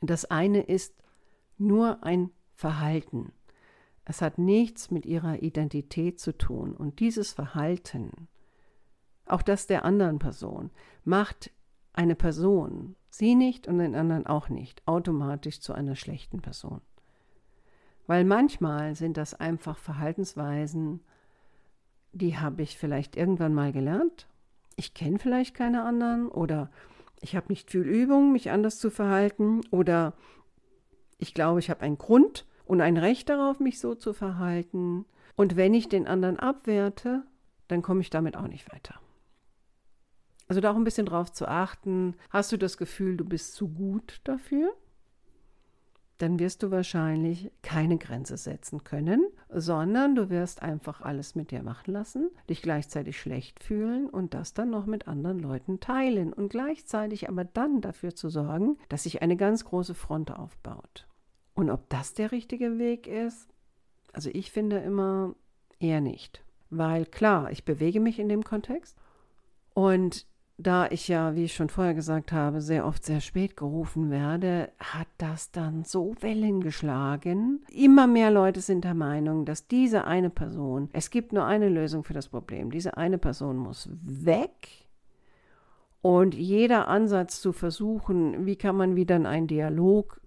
das 0.00 0.24
eine 0.24 0.62
ist 0.62 0.94
nur 1.58 2.04
ein 2.04 2.30
Verhalten. 2.54 3.32
Es 4.04 4.20
hat 4.20 4.38
nichts 4.38 4.90
mit 4.90 5.06
Ihrer 5.06 5.42
Identität 5.42 6.20
zu 6.20 6.36
tun. 6.36 6.74
Und 6.74 7.00
dieses 7.00 7.32
Verhalten, 7.32 8.28
auch 9.32 9.42
das 9.42 9.66
der 9.66 9.84
anderen 9.84 10.18
Person, 10.18 10.70
macht 11.04 11.50
eine 11.92 12.14
Person, 12.14 12.96
sie 13.10 13.34
nicht 13.34 13.66
und 13.66 13.78
den 13.78 13.94
anderen 13.94 14.26
auch 14.26 14.48
nicht, 14.48 14.82
automatisch 14.86 15.60
zu 15.60 15.72
einer 15.72 15.96
schlechten 15.96 16.40
Person. 16.40 16.80
Weil 18.06 18.24
manchmal 18.24 18.94
sind 18.94 19.16
das 19.16 19.34
einfach 19.34 19.78
Verhaltensweisen, 19.78 21.00
die 22.12 22.36
habe 22.36 22.62
ich 22.62 22.76
vielleicht 22.76 23.16
irgendwann 23.16 23.54
mal 23.54 23.72
gelernt. 23.72 24.28
Ich 24.76 24.94
kenne 24.94 25.18
vielleicht 25.18 25.54
keine 25.54 25.84
anderen 25.84 26.28
oder 26.28 26.70
ich 27.20 27.36
habe 27.36 27.46
nicht 27.48 27.70
viel 27.70 27.82
Übung, 27.82 28.32
mich 28.32 28.50
anders 28.50 28.78
zu 28.78 28.90
verhalten 28.90 29.62
oder 29.70 30.14
ich 31.18 31.34
glaube, 31.34 31.60
ich 31.60 31.70
habe 31.70 31.82
einen 31.82 31.98
Grund 31.98 32.46
und 32.64 32.80
ein 32.80 32.96
Recht 32.96 33.28
darauf, 33.28 33.60
mich 33.60 33.78
so 33.80 33.94
zu 33.94 34.12
verhalten 34.12 35.06
Und 35.36 35.56
wenn 35.56 35.72
ich 35.72 35.88
den 35.88 36.06
anderen 36.06 36.38
abwerte, 36.38 37.22
dann 37.68 37.82
komme 37.82 38.00
ich 38.00 38.10
damit 38.10 38.36
auch 38.36 38.48
nicht 38.48 38.70
weiter. 38.72 39.01
Also 40.52 40.60
da 40.60 40.70
auch 40.70 40.76
ein 40.76 40.84
bisschen 40.84 41.06
drauf 41.06 41.32
zu 41.32 41.48
achten, 41.48 42.14
hast 42.28 42.52
du 42.52 42.58
das 42.58 42.76
Gefühl, 42.76 43.16
du 43.16 43.24
bist 43.24 43.54
zu 43.54 43.70
gut 43.70 44.20
dafür? 44.24 44.70
Dann 46.18 46.38
wirst 46.38 46.62
du 46.62 46.70
wahrscheinlich 46.70 47.50
keine 47.62 47.96
Grenze 47.96 48.36
setzen 48.36 48.84
können, 48.84 49.24
sondern 49.48 50.14
du 50.14 50.28
wirst 50.28 50.60
einfach 50.60 51.00
alles 51.00 51.34
mit 51.34 51.52
dir 51.52 51.62
machen 51.62 51.94
lassen, 51.94 52.28
dich 52.50 52.60
gleichzeitig 52.60 53.18
schlecht 53.18 53.64
fühlen 53.64 54.10
und 54.10 54.34
das 54.34 54.52
dann 54.52 54.68
noch 54.68 54.84
mit 54.84 55.08
anderen 55.08 55.38
Leuten 55.38 55.80
teilen 55.80 56.34
und 56.34 56.50
gleichzeitig 56.50 57.30
aber 57.30 57.46
dann 57.46 57.80
dafür 57.80 58.14
zu 58.14 58.28
sorgen, 58.28 58.76
dass 58.90 59.04
sich 59.04 59.22
eine 59.22 59.38
ganz 59.38 59.64
große 59.64 59.94
Front 59.94 60.32
aufbaut. 60.32 61.08
Und 61.54 61.70
ob 61.70 61.88
das 61.88 62.12
der 62.12 62.30
richtige 62.30 62.76
Weg 62.76 63.06
ist, 63.06 63.48
also 64.12 64.28
ich 64.30 64.52
finde 64.52 64.80
immer 64.80 65.34
eher 65.78 66.02
nicht. 66.02 66.44
Weil 66.68 67.06
klar, 67.06 67.50
ich 67.50 67.64
bewege 67.64 68.00
mich 68.00 68.18
in 68.18 68.28
dem 68.28 68.44
Kontext 68.44 68.98
und 69.72 70.26
da 70.58 70.86
ich 70.90 71.08
ja, 71.08 71.34
wie 71.34 71.44
ich 71.44 71.54
schon 71.54 71.68
vorher 71.68 71.94
gesagt 71.94 72.32
habe, 72.32 72.60
sehr 72.60 72.86
oft 72.86 73.04
sehr 73.04 73.20
spät 73.20 73.56
gerufen 73.56 74.10
werde, 74.10 74.70
hat 74.78 75.08
das 75.18 75.50
dann 75.50 75.84
so 75.84 76.14
Wellen 76.20 76.60
geschlagen. 76.60 77.64
Immer 77.70 78.06
mehr 78.06 78.30
Leute 78.30 78.60
sind 78.60 78.84
der 78.84 78.94
Meinung, 78.94 79.44
dass 79.44 79.66
diese 79.66 80.04
eine 80.04 80.30
Person, 80.30 80.88
es 80.92 81.10
gibt 81.10 81.32
nur 81.32 81.44
eine 81.44 81.68
Lösung 81.68 82.04
für 82.04 82.14
das 82.14 82.28
Problem, 82.28 82.70
diese 82.70 82.96
eine 82.96 83.18
Person 83.18 83.56
muss 83.56 83.88
weg. 84.02 84.68
Und 86.00 86.34
jeder 86.34 86.88
Ansatz 86.88 87.40
zu 87.40 87.52
versuchen, 87.52 88.44
wie 88.44 88.56
kann 88.56 88.76
man 88.76 88.96
wieder 88.96 89.16
in 89.16 89.26
einen 89.26 89.46
Dialog 89.46 90.20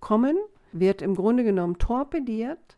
kommen, 0.00 0.36
wird 0.72 1.02
im 1.02 1.14
Grunde 1.14 1.44
genommen 1.44 1.78
torpediert 1.78 2.77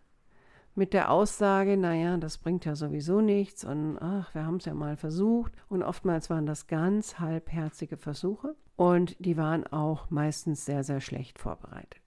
mit 0.75 0.93
der 0.93 1.11
Aussage, 1.11 1.77
naja, 1.77 2.17
das 2.17 2.39
bringt 2.39 2.65
ja 2.65 2.75
sowieso 2.75 3.21
nichts 3.21 3.65
und 3.65 3.99
ach, 4.01 4.35
wir 4.35 4.47
haben 4.47 4.57
es 4.57 4.65
ja 4.65 4.75
mal 4.75 4.97
versucht. 4.97 5.53
Und 5.69 5.83
oftmals 5.83 6.31
waren 6.31 6.47
das 6.47 6.67
ganz 6.69 7.19
halbherzige 7.19 7.97
Versuche 7.97 8.55
und 8.77 9.17
die 9.25 9.37
waren 9.37 9.67
auch 9.67 10.11
meistens 10.11 10.65
sehr, 10.65 10.85
sehr 10.85 11.01
schlecht 11.01 11.39
vorbereitet. 11.39 12.01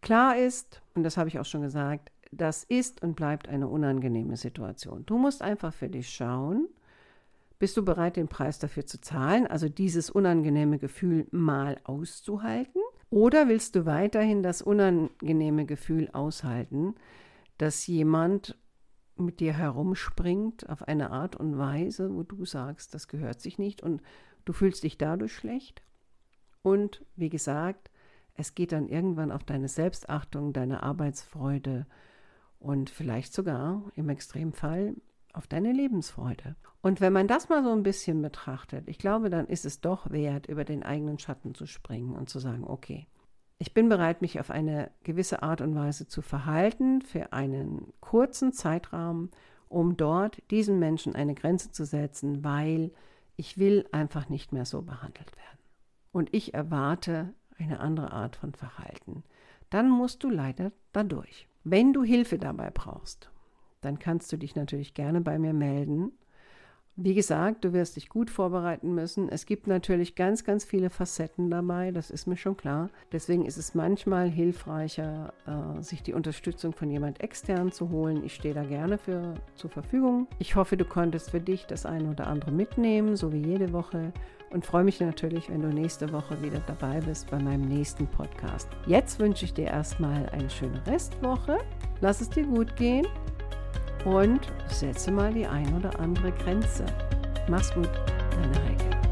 Klar 0.00 0.36
ist, 0.36 0.80
und 0.94 1.02
das 1.02 1.16
habe 1.16 1.28
ich 1.28 1.38
auch 1.38 1.44
schon 1.44 1.62
gesagt, 1.62 2.12
das 2.30 2.64
ist 2.64 3.02
und 3.02 3.16
bleibt 3.16 3.48
eine 3.48 3.68
unangenehme 3.68 4.36
Situation. 4.36 5.04
Du 5.06 5.18
musst 5.18 5.42
einfach 5.42 5.72
für 5.72 5.88
dich 5.88 6.08
schauen, 6.08 6.68
bist 7.58 7.76
du 7.76 7.84
bereit, 7.84 8.16
den 8.16 8.28
Preis 8.28 8.58
dafür 8.58 8.86
zu 8.86 9.00
zahlen, 9.00 9.46
also 9.46 9.68
dieses 9.68 10.10
unangenehme 10.10 10.78
Gefühl 10.78 11.26
mal 11.32 11.80
auszuhalten? 11.84 12.80
Oder 13.10 13.48
willst 13.48 13.74
du 13.74 13.86
weiterhin 13.86 14.42
das 14.42 14.60
unangenehme 14.60 15.64
Gefühl 15.64 16.10
aushalten, 16.12 16.94
dass 17.56 17.86
jemand 17.86 18.58
mit 19.16 19.40
dir 19.40 19.52
herumspringt 19.52 20.68
auf 20.68 20.82
eine 20.82 21.10
Art 21.10 21.36
und 21.36 21.58
Weise, 21.58 22.14
wo 22.14 22.22
du 22.22 22.44
sagst, 22.44 22.94
das 22.94 23.08
gehört 23.08 23.40
sich 23.40 23.58
nicht 23.58 23.82
und 23.82 24.02
du 24.44 24.52
fühlst 24.52 24.84
dich 24.84 24.98
dadurch 24.98 25.32
schlecht? 25.34 25.82
Und 26.62 27.04
wie 27.16 27.30
gesagt, 27.30 27.90
es 28.34 28.54
geht 28.54 28.72
dann 28.72 28.88
irgendwann 28.88 29.32
auf 29.32 29.42
deine 29.42 29.68
Selbstachtung, 29.68 30.52
deine 30.52 30.82
Arbeitsfreude 30.82 31.86
und 32.60 32.90
vielleicht 32.90 33.32
sogar 33.32 33.82
im 33.96 34.08
Extremfall 34.08 34.94
auf 35.32 35.46
deine 35.46 35.72
Lebensfreude. 35.72 36.56
Und 36.80 37.00
wenn 37.00 37.12
man 37.12 37.28
das 37.28 37.48
mal 37.48 37.62
so 37.62 37.72
ein 37.72 37.82
bisschen 37.82 38.22
betrachtet, 38.22 38.88
ich 38.88 38.98
glaube, 38.98 39.30
dann 39.30 39.46
ist 39.46 39.64
es 39.64 39.80
doch 39.80 40.10
wert, 40.10 40.46
über 40.46 40.64
den 40.64 40.82
eigenen 40.82 41.18
Schatten 41.18 41.54
zu 41.54 41.66
springen 41.66 42.14
und 42.14 42.28
zu 42.28 42.38
sagen, 42.38 42.64
okay, 42.64 43.06
ich 43.58 43.74
bin 43.74 43.88
bereit, 43.88 44.22
mich 44.22 44.38
auf 44.38 44.50
eine 44.50 44.90
gewisse 45.02 45.42
Art 45.42 45.60
und 45.60 45.74
Weise 45.74 46.06
zu 46.06 46.22
verhalten 46.22 47.02
für 47.02 47.32
einen 47.32 47.92
kurzen 48.00 48.52
Zeitraum, 48.52 49.30
um 49.68 49.96
dort 49.96 50.42
diesen 50.50 50.78
Menschen 50.78 51.14
eine 51.14 51.34
Grenze 51.34 51.72
zu 51.72 51.84
setzen, 51.84 52.44
weil 52.44 52.92
ich 53.36 53.58
will 53.58 53.86
einfach 53.92 54.28
nicht 54.28 54.52
mehr 54.52 54.64
so 54.64 54.82
behandelt 54.82 55.36
werden. 55.36 55.58
Und 56.12 56.34
ich 56.34 56.54
erwarte 56.54 57.34
eine 57.58 57.80
andere 57.80 58.12
Art 58.12 58.36
von 58.36 58.54
Verhalten. 58.54 59.24
Dann 59.70 59.90
musst 59.90 60.22
du 60.22 60.30
leider 60.30 60.72
dadurch. 60.92 61.48
Wenn 61.64 61.92
du 61.92 62.02
Hilfe 62.02 62.38
dabei 62.38 62.70
brauchst, 62.70 63.30
dann 63.80 63.98
kannst 63.98 64.32
du 64.32 64.36
dich 64.36 64.56
natürlich 64.56 64.94
gerne 64.94 65.20
bei 65.20 65.38
mir 65.38 65.52
melden. 65.52 66.12
Wie 67.00 67.14
gesagt, 67.14 67.64
du 67.64 67.72
wirst 67.72 67.94
dich 67.94 68.08
gut 68.08 68.28
vorbereiten 68.28 68.92
müssen. 68.92 69.28
Es 69.28 69.46
gibt 69.46 69.68
natürlich 69.68 70.16
ganz, 70.16 70.42
ganz 70.42 70.64
viele 70.64 70.90
Facetten 70.90 71.48
dabei, 71.48 71.92
das 71.92 72.10
ist 72.10 72.26
mir 72.26 72.36
schon 72.36 72.56
klar. 72.56 72.90
Deswegen 73.12 73.46
ist 73.46 73.56
es 73.56 73.76
manchmal 73.76 74.28
hilfreicher, 74.28 75.32
äh, 75.46 75.80
sich 75.80 76.02
die 76.02 76.12
Unterstützung 76.12 76.72
von 76.72 76.90
jemand 76.90 77.20
extern 77.20 77.70
zu 77.70 77.90
holen. 77.90 78.24
Ich 78.24 78.34
stehe 78.34 78.52
da 78.52 78.64
gerne 78.64 78.98
für 78.98 79.34
zur 79.54 79.70
Verfügung. 79.70 80.26
Ich 80.40 80.56
hoffe, 80.56 80.76
du 80.76 80.84
konntest 80.84 81.30
für 81.30 81.40
dich 81.40 81.66
das 81.66 81.86
eine 81.86 82.10
oder 82.10 82.26
andere 82.26 82.50
mitnehmen, 82.50 83.14
so 83.14 83.32
wie 83.32 83.46
jede 83.46 83.72
Woche. 83.72 84.12
Und 84.50 84.66
freue 84.66 84.82
mich 84.82 84.98
natürlich, 84.98 85.50
wenn 85.50 85.62
du 85.62 85.68
nächste 85.68 86.10
Woche 86.12 86.42
wieder 86.42 86.58
dabei 86.66 87.00
bist 87.00 87.30
bei 87.30 87.38
meinem 87.38 87.68
nächsten 87.68 88.08
Podcast. 88.08 88.68
Jetzt 88.88 89.20
wünsche 89.20 89.44
ich 89.44 89.54
dir 89.54 89.66
erstmal 89.66 90.28
eine 90.30 90.50
schöne 90.50 90.84
Restwoche. 90.84 91.58
Lass 92.00 92.20
es 92.20 92.28
dir 92.28 92.44
gut 92.44 92.74
gehen 92.74 93.06
und 94.04 94.40
setze 94.66 95.10
mal 95.10 95.32
die 95.32 95.46
ein 95.46 95.74
oder 95.74 95.98
andere 96.00 96.32
Grenze. 96.32 96.84
Mach's 97.48 97.72
gut, 97.72 97.90
deine 98.30 98.64
Heike. 98.64 99.07